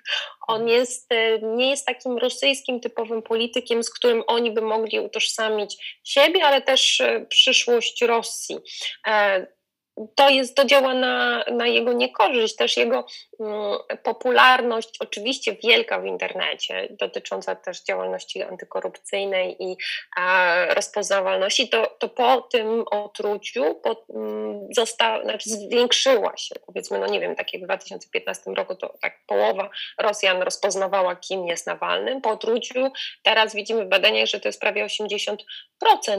On 0.48 0.68
jest, 0.68 1.10
nie 1.42 1.70
jest 1.70 1.86
takim 1.86 2.18
rosyjskim 2.18 2.80
typowym 2.80 3.22
politykiem, 3.22 3.82
z 3.82 3.90
którym 3.90 4.22
oni 4.26 4.50
by 4.50 4.60
mogli 4.60 5.00
utożsamić 5.00 5.98
siebie, 6.04 6.44
ale 6.44 6.62
też 6.62 7.02
przyszłość 7.28 8.02
Rosji 8.02 8.56
to 10.14 10.28
jest, 10.28 10.56
to 10.56 10.64
działa 10.64 10.94
na, 10.94 11.44
na 11.52 11.66
jego 11.66 11.92
niekorzyść, 11.92 12.56
też 12.56 12.76
jego 12.76 13.06
mm, 13.40 13.78
popularność, 14.02 14.96
oczywiście 15.00 15.56
wielka 15.64 16.00
w 16.00 16.06
internecie, 16.06 16.88
dotycząca 16.90 17.56
też 17.56 17.82
działalności 17.82 18.42
antykorupcyjnej 18.42 19.56
i 19.62 19.76
rozpoznawalności, 20.68 21.68
to, 21.68 21.96
to 21.98 22.08
po 22.08 22.40
tym 22.40 22.84
otruciu 22.90 23.74
po, 23.74 24.04
mm, 24.14 24.68
została, 24.76 25.22
znaczy 25.22 25.50
zwiększyła 25.50 26.36
się, 26.36 26.54
powiedzmy, 26.66 26.98
no 26.98 27.06
nie 27.06 27.20
wiem, 27.20 27.36
tak 27.36 27.52
jak 27.52 27.62
w 27.62 27.64
2015 27.64 28.50
roku 28.50 28.74
to 28.74 28.94
tak 29.02 29.20
połowa 29.26 29.70
Rosjan 29.98 30.42
rozpoznawała, 30.42 31.16
kim 31.16 31.46
jest 31.46 31.66
Nawalnym, 31.66 32.20
po 32.20 32.30
otruciu 32.30 32.90
teraz 33.22 33.54
widzimy 33.54 33.84
w 33.84 33.88
badaniach, 33.88 34.26
że 34.26 34.40
to 34.40 34.48
jest 34.48 34.60
prawie 34.60 34.86
80%, 34.86 35.36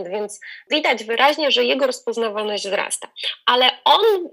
więc 0.09 0.39
widać 0.71 1.03
wyraźnie, 1.03 1.51
że 1.51 1.63
jego 1.63 1.87
rozpoznawalność 1.87 2.67
wzrasta, 2.67 3.07
ale 3.45 3.66
on 3.86 4.30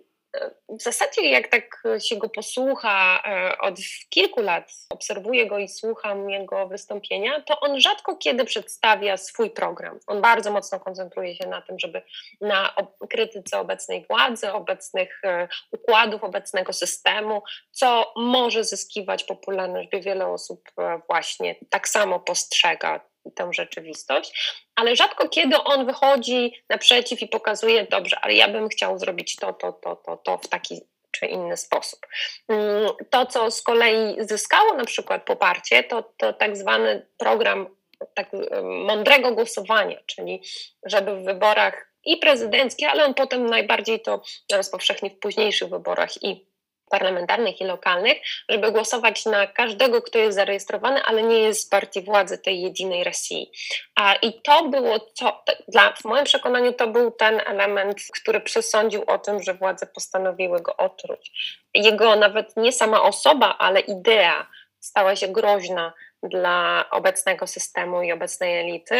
w 0.68 0.83
zasadzie 0.83 1.31
jak 1.31 1.49
tak 1.49 1.83
się 1.99 2.16
go 2.16 2.29
posłucha 2.29 3.23
e, 3.27 3.59
od 3.59 3.75
kilku 4.09 4.42
lat, 4.42 4.73
obserwuję 4.90 5.47
go 5.47 5.59
i 5.59 5.68
słucham 5.68 6.31
jego 6.31 6.68
wystąpienia, 6.68 7.40
to 7.40 7.61
on 7.61 7.81
rzadko 7.81 8.16
kiedy 8.16 8.44
przedstawia 8.44 9.16
swój 9.16 9.51
program. 9.51 9.99
On 10.07 10.23
bardzo 10.23 10.53
mocno 10.53 10.81
koncentruje 10.81 11.35
się 11.37 11.49
na 11.49 11.62
tym, 11.62 11.79
żeby 11.79 12.03
na 12.40 12.75
krytyce 13.11 13.59
obecnej 13.59 14.07
władzy, 14.11 14.53
obecnych 14.53 15.20
e, 15.25 15.49
układów, 15.73 16.25
obecnego 16.25 16.73
systemu, 16.73 17.42
co 17.70 18.12
może 18.16 18.64
zyskiwać 18.64 19.25
popularność, 19.25 19.88
by 19.88 20.01
wiele 20.01 20.27
osób 20.27 20.70
e, 20.79 21.01
właśnie 21.09 21.55
tak 21.70 21.88
samo 21.88 22.20
postrzega 22.20 23.13
tę 23.32 23.48
rzeczywistość, 23.52 24.62
ale 24.74 24.96
rzadko 24.96 25.28
kiedy 25.28 25.56
on 25.56 25.87
wychodzi 25.87 26.52
naprzeciw 26.68 27.22
i 27.22 27.28
pokazuje, 27.28 27.87
dobrze, 27.90 28.18
ale 28.22 28.34
ja 28.34 28.48
bym 28.48 28.68
chciał 28.68 28.98
zrobić 28.98 29.37
to, 29.37 29.52
to, 29.52 29.72
to, 29.72 29.96
to, 29.96 30.16
to 30.16 30.38
w 30.38 30.48
taki 30.48 30.80
czy 31.10 31.26
inny 31.26 31.56
sposób. 31.56 32.06
Mm, 32.48 32.90
to, 33.10 33.26
co 33.26 33.50
z 33.50 33.62
kolei 33.62 34.16
zyskało 34.20 34.74
na 34.74 34.84
przykład 34.84 35.24
poparcie, 35.24 35.82
to, 35.82 36.02
to 36.16 36.32
tak 36.32 36.56
zwany 36.56 37.06
program 37.18 37.66
tak 38.14 38.30
mądrego 38.62 39.32
głosowania, 39.32 39.98
czyli 40.06 40.42
żeby 40.87 41.16
w 41.16 41.24
wyborach 41.24 41.90
i 42.04 42.16
prezydenckich, 42.16 42.88
ale 42.88 43.04
on 43.04 43.14
potem 43.14 43.46
najbardziej 43.46 44.00
to 44.00 44.22
rozpowszechni 44.52 45.10
w 45.10 45.18
późniejszych 45.18 45.68
wyborach 45.68 46.22
i 46.22 46.46
parlamentarnych 46.94 47.61
i 47.61 47.64
lokalnych, 47.64 48.18
żeby 48.48 48.72
głosować 48.72 49.26
na 49.26 49.46
każdego, 49.46 50.02
kto 50.02 50.18
jest 50.18 50.37
zarejestrowany, 50.37 51.02
ale 51.02 51.22
nie 51.22 51.38
jest 51.38 51.61
z 51.61 51.68
partii 51.68 52.02
władzy 52.02 52.38
tej 52.38 52.62
jedynej 52.62 53.04
Rosji. 53.04 53.50
A, 53.94 54.14
I 54.14 54.42
to 54.42 54.68
było, 54.68 55.00
co, 55.00 55.42
dla, 55.68 55.92
w 55.92 56.04
moim 56.04 56.24
przekonaniu, 56.24 56.72
to 56.72 56.87
był 56.87 57.11
ten 57.11 57.40
element, 57.46 57.98
który 58.20 58.40
przesądził 58.40 59.02
o 59.07 59.18
tym, 59.18 59.42
że 59.42 59.54
władze 59.54 59.87
postanowiły 59.87 60.62
go 60.62 60.76
otruć. 60.76 61.33
Jego 61.74 62.16
nawet 62.16 62.57
nie 62.57 62.72
sama 62.72 63.02
osoba, 63.02 63.57
ale 63.59 63.80
idea 63.80 64.46
stała 64.80 65.16
się 65.16 65.28
groźna 65.28 65.92
dla 66.22 66.85
obecnego 66.90 67.46
systemu 67.46 68.02
i 68.02 68.12
obecnej 68.12 68.61
elity. 68.61 68.96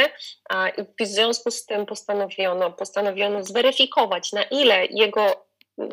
I 0.79 1.05
w 1.05 1.07
związku 1.07 1.51
z 1.51 1.67
tym 1.67 1.87
postanowiono, 1.87 2.71
postanowiono 2.71 3.45
zweryfikować, 3.45 4.33
na 4.33 4.43
ile 4.43 4.87
jego 4.87 5.44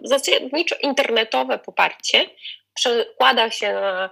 zasadniczo 0.04 0.76
internetowe 0.82 1.60
poparcie 1.60 2.30
przekłada 2.74 3.52
się 3.52 3.74
na 3.74 4.10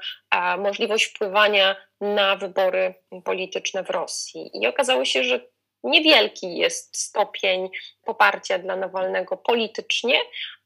możliwość 0.58 1.06
wpływania 1.06 1.76
na 2.02 2.36
wybory 2.36 2.94
polityczne 3.24 3.84
w 3.84 3.90
Rosji. 3.90 4.52
I 4.54 4.68
okazało 4.68 5.06
się, 5.06 5.24
że 5.24 5.40
niewielki 5.84 6.58
jest 6.58 6.98
stopień 6.98 7.70
poparcia 8.04 8.58
dla 8.60 8.76
Nawalnego 8.76 9.38
politycznie, 9.38 10.20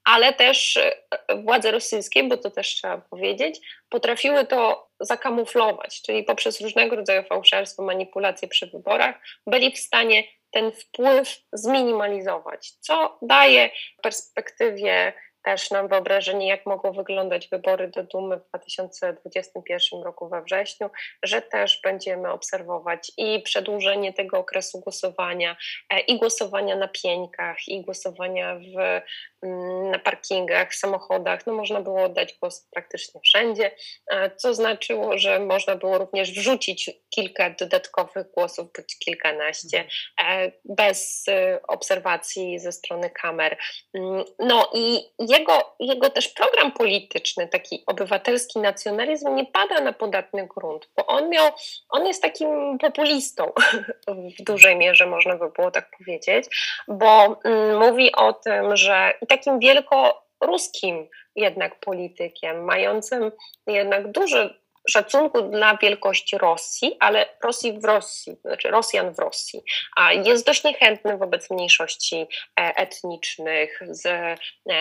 ale 0.04 0.34
też 0.34 0.78
e, 0.78 0.96
władze 1.36 1.72
rosyjskie, 1.72 2.24
bo 2.24 2.38
to 2.38 2.52
też 2.52 2.68
trzeba 2.68 2.98
powiedzieć, 2.98 3.60
potrafiły 3.90 4.46
to 4.46 4.90
zakamuflować, 5.00 6.02
czyli 6.02 6.24
poprzez 6.24 6.62
różnego 6.62 6.96
rodzaju 6.96 7.24
fałszerstwo, 7.24 7.84
manipulacje 7.84 8.48
przy 8.48 8.68
wyborach, 8.68 9.16
byli 9.48 9.72
w 9.72 9.80
stanie 9.80 10.24
ten 10.54 10.72
wpływ 10.72 11.44
zminimalizować, 11.54 12.72
co 12.72 13.18
daje 13.22 13.70
w 14.00 14.02
perspektywie 14.02 15.14
też 15.44 15.72
nam 15.72 15.88
wyobrażenie, 15.88 16.48
jak 16.48 16.66
mogą 16.66 16.92
wyglądać 16.92 17.48
wybory 17.48 17.88
do 17.88 18.04
Dumy 18.04 18.38
w 18.38 18.48
2021 18.50 20.04
roku 20.04 20.30
we 20.30 20.42
wrześniu, 20.42 20.90
że 21.24 21.42
też 21.42 21.80
będziemy 21.84 22.32
obserwować 22.32 23.12
i 23.18 23.42
przedłużenie 23.42 24.14
tego 24.14 24.40
okresu 24.40 24.80
głosowania, 24.80 25.56
e, 25.90 26.00
i 26.00 26.20
głosowania 26.20 26.76
na 26.76 26.88
pieńkach, 26.88 27.68
i 27.68 27.82
głosowania 27.82 28.56
w, 28.56 29.02
mm, 29.44 29.92
na 29.92 30.00
parkingach, 30.00 30.76
samochodach. 30.76 31.48
No 31.48 31.54
można 31.54 31.82
było 31.82 32.04
oddać 32.04 32.34
głos 32.42 32.68
praktycznie 32.72 33.22
wszędzie, 33.22 33.72
e, 34.12 34.36
co 34.36 34.54
znaczyło, 34.54 35.18
że 35.18 35.40
można 35.40 35.76
było 35.76 35.98
również 35.98 36.32
wrzucić 36.32 36.92
kilka 37.10 37.50
dodatkowych 37.50 38.32
głosów, 38.32 38.68
bądź 38.78 39.00
kilkanaście, 39.00 39.86
e, 40.24 40.52
bez 40.66 41.26
obserwacji 41.68 42.60
ze 42.60 42.72
strony 42.72 43.10
kamer. 43.10 43.58
Mm, 43.94 44.24
no 44.40 44.70
i 44.74 45.00
jego, 45.34 45.76
jego 45.80 46.10
też 46.10 46.28
program 46.30 46.72
polityczny, 46.72 47.48
taki 47.48 47.84
obywatelski 47.88 48.60
nacjonalizm, 48.60 49.36
nie 49.36 49.46
pada 49.46 49.82
na 49.82 49.94
podatny 49.94 50.48
grunt, 50.48 50.90
bo 50.98 51.06
on 51.06 51.30
miał, 51.30 51.52
on 51.90 52.08
jest 52.08 52.22
takim 52.22 52.78
populistą 52.78 53.52
w 54.40 54.44
dużej 54.44 54.76
mierze, 54.76 55.06
można 55.06 55.36
by 55.36 55.50
było 55.50 55.72
tak 55.72 55.90
powiedzieć, 55.98 56.46
bo 56.88 57.42
mm, 57.44 57.80
mówi 57.80 58.12
o 58.16 58.34
tym, 58.34 58.78
że 58.78 59.14
takim 59.28 59.60
wielkoruskim 59.60 61.08
jednak 61.36 61.80
politykiem, 61.80 62.64
mającym 62.64 63.32
jednak 63.68 64.12
duży 64.12 64.63
szacunku 64.90 65.42
dla 65.42 65.78
wielkości 65.78 66.38
Rosji, 66.38 66.98
ale 67.00 67.26
Rosji 67.44 67.80
w 67.80 67.86
Rosji, 67.86 68.36
znaczy 68.46 68.68
Rosjan 68.68 69.14
w 69.14 69.20
Rosji, 69.20 69.64
a 69.96 70.14
jest 70.14 70.46
dość 70.46 70.64
niechętny 70.64 71.18
wobec 71.18 71.50
mniejszości 71.50 72.16
e, 72.60 72.76
etnicznych 72.76 73.80
z 73.90 74.06
e, 74.06 74.38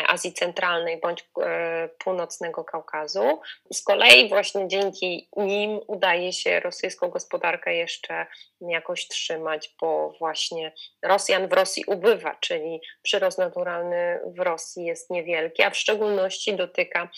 Azji 0.08 0.32
Centralnej 0.32 1.00
bądź 1.00 1.24
e, 1.42 1.88
północnego 1.98 2.64
Kaukazu. 2.64 3.40
Z 3.72 3.82
kolei 3.82 4.28
właśnie 4.28 4.68
dzięki 4.68 5.28
nim 5.36 5.80
udaje 5.86 6.32
się 6.32 6.60
rosyjską 6.60 7.08
gospodarkę 7.08 7.74
jeszcze 7.74 8.26
jakoś 8.60 9.08
trzymać, 9.08 9.74
bo 9.80 10.14
właśnie 10.18 10.72
Rosjan 11.02 11.48
w 11.48 11.52
Rosji 11.52 11.84
ubywa, 11.86 12.36
czyli 12.40 12.80
przyrost 13.02 13.38
naturalny 13.38 14.20
w 14.26 14.38
Rosji 14.38 14.84
jest 14.84 15.10
niewielki, 15.10 15.62
a 15.62 15.70
w 15.70 15.76
szczególności 15.76 16.56
dotyka 16.56 17.08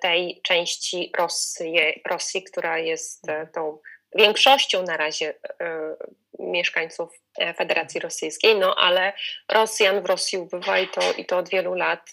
tej 0.00 0.40
części 0.42 1.12
Rosji, 1.18 2.02
Rosji 2.10 2.23
Która 2.42 2.78
jest 2.78 3.28
e, 3.28 3.46
tą 3.46 3.78
większością 4.14 4.82
na 4.82 4.96
razie 4.96 5.34
e, 5.60 5.96
mieszkańców 6.38 7.23
Federacji 7.56 8.00
Rosyjskiej, 8.00 8.56
no 8.56 8.74
ale 8.74 9.12
Rosjan 9.52 10.02
w 10.02 10.06
Rosji 10.06 10.38
ubywa 10.38 10.78
i 10.78 10.88
to, 10.88 11.00
i 11.18 11.24
to 11.24 11.38
od 11.38 11.48
wielu 11.48 11.74
lat 11.74 12.10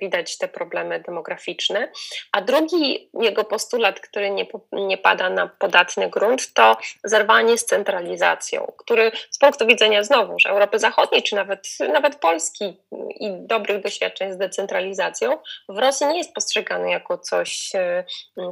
widać 0.00 0.38
te 0.38 0.48
problemy 0.48 1.00
demograficzne. 1.00 1.88
A 2.32 2.40
drugi 2.40 3.10
jego 3.20 3.44
postulat, 3.44 4.00
który 4.00 4.30
nie, 4.30 4.46
nie 4.72 4.98
pada 4.98 5.30
na 5.30 5.46
podatny 5.46 6.10
grunt, 6.10 6.52
to 6.52 6.76
zerwanie 7.04 7.58
z 7.58 7.66
centralizacją, 7.66 8.72
który 8.76 9.12
z 9.30 9.38
punktu 9.38 9.66
widzenia 9.66 10.02
znowu, 10.02 10.38
że 10.38 10.48
Europy 10.48 10.78
Zachodniej, 10.78 11.22
czy 11.22 11.36
nawet, 11.36 11.68
nawet 11.92 12.16
Polski 12.16 12.76
i 13.20 13.30
dobrych 13.32 13.82
doświadczeń 13.82 14.32
z 14.32 14.36
decentralizacją, 14.36 15.38
w 15.68 15.78
Rosji 15.78 16.06
nie 16.06 16.18
jest 16.18 16.34
postrzegany 16.34 16.90
jako 16.90 17.18
coś 17.18 17.72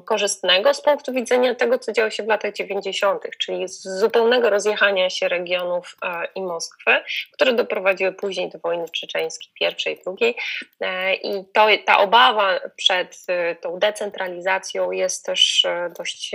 korzystnego 0.05 0.75
z 0.75 0.81
punktu 0.81 1.13
widzenia 1.13 1.55
tego, 1.55 1.79
co 1.79 1.93
działo 1.93 2.11
się 2.11 2.23
w 2.23 2.27
latach 2.27 2.53
90., 2.53 3.23
czyli 3.39 3.69
z 3.69 3.83
zupełnego 3.83 4.51
rozjechania 4.51 5.11
się 5.11 5.29
regionów 5.29 5.97
i 6.35 6.43
Moskwy, 6.43 6.91
które 7.33 7.53
doprowadziły 7.53 8.13
później 8.13 8.51
do 8.51 8.59
wojny 8.59 8.89
czeczeńskiej, 8.89 9.53
pierwszej, 9.61 10.01
drugiej. 10.05 10.37
E, 10.81 11.15
I 11.15 11.45
to, 11.55 11.67
ta 11.87 11.99
obawa 11.99 12.61
przed 12.77 13.17
e, 13.29 13.55
tą 13.55 13.79
decentralizacją 13.79 14.91
jest 14.93 15.27
też 15.27 15.65
e, 15.65 15.91
dość, 15.99 16.33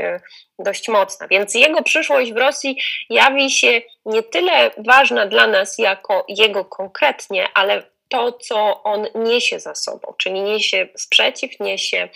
dość 0.60 0.88
mocna. 0.88 1.28
Więc 1.28 1.56
jego 1.56 1.84
przyszłość 1.84 2.34
w 2.34 2.38
Rosji 2.38 2.82
jawi 3.10 3.52
się 3.52 3.82
nie 4.06 4.24
tyle 4.24 4.72
ważna 4.78 5.26
dla 5.26 5.48
nas 5.48 5.78
jako 5.78 6.26
jego 6.28 6.66
konkretnie, 6.66 7.48
ale 7.54 7.84
to, 8.10 8.32
co 8.32 8.84
on 8.84 9.08
niesie 9.16 9.60
za 9.60 9.76
sobą, 9.76 10.14
czyli 10.18 10.42
niesie 10.42 10.88
sprzeciw, 10.96 11.60
niesie 11.60 12.10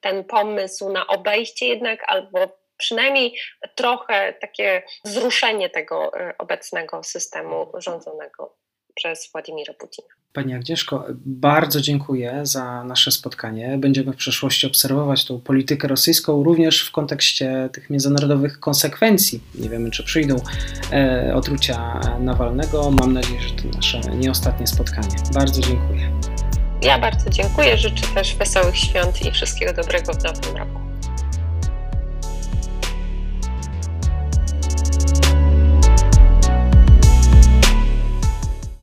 ten 0.00 0.24
pomysł 0.24 0.92
na 0.92 1.06
obejście 1.06 1.66
jednak 1.66 2.04
albo 2.06 2.61
przynajmniej 2.82 3.34
trochę 3.74 4.34
takie 4.40 4.82
wzruszenie 5.04 5.70
tego 5.70 6.20
e, 6.20 6.34
obecnego 6.38 7.02
systemu 7.02 7.72
rządzonego 7.78 8.56
przez 8.94 9.30
Władimira 9.32 9.74
Putina. 9.74 10.08
Pani 10.32 10.54
Agnieszko, 10.54 11.06
bardzo 11.26 11.80
dziękuję 11.80 12.40
za 12.42 12.84
nasze 12.84 13.10
spotkanie. 13.10 13.78
Będziemy 13.78 14.12
w 14.12 14.16
przyszłości 14.16 14.66
obserwować 14.66 15.24
tą 15.24 15.40
politykę 15.40 15.88
rosyjską 15.88 16.42
również 16.42 16.88
w 16.88 16.92
kontekście 16.92 17.68
tych 17.72 17.90
międzynarodowych 17.90 18.60
konsekwencji. 18.60 19.40
Nie 19.54 19.68
wiemy, 19.68 19.90
czy 19.90 20.04
przyjdą 20.04 20.36
e, 20.92 21.32
otrucia 21.34 22.00
Nawalnego. 22.20 22.90
Mam 22.90 23.12
nadzieję, 23.12 23.40
że 23.40 23.54
to 23.54 23.68
nasze 23.76 24.00
nie 24.00 24.30
ostatnie 24.30 24.66
spotkanie. 24.66 25.16
Bardzo 25.34 25.60
dziękuję. 25.60 26.12
Ja 26.82 26.98
bardzo 26.98 27.30
dziękuję. 27.30 27.78
Życzę 27.78 28.06
też 28.14 28.34
wesołych 28.36 28.76
świąt 28.76 29.26
i 29.26 29.30
wszystkiego 29.30 29.72
dobrego 29.72 30.12
w 30.12 30.24
nowym 30.24 30.56
roku. 30.56 30.80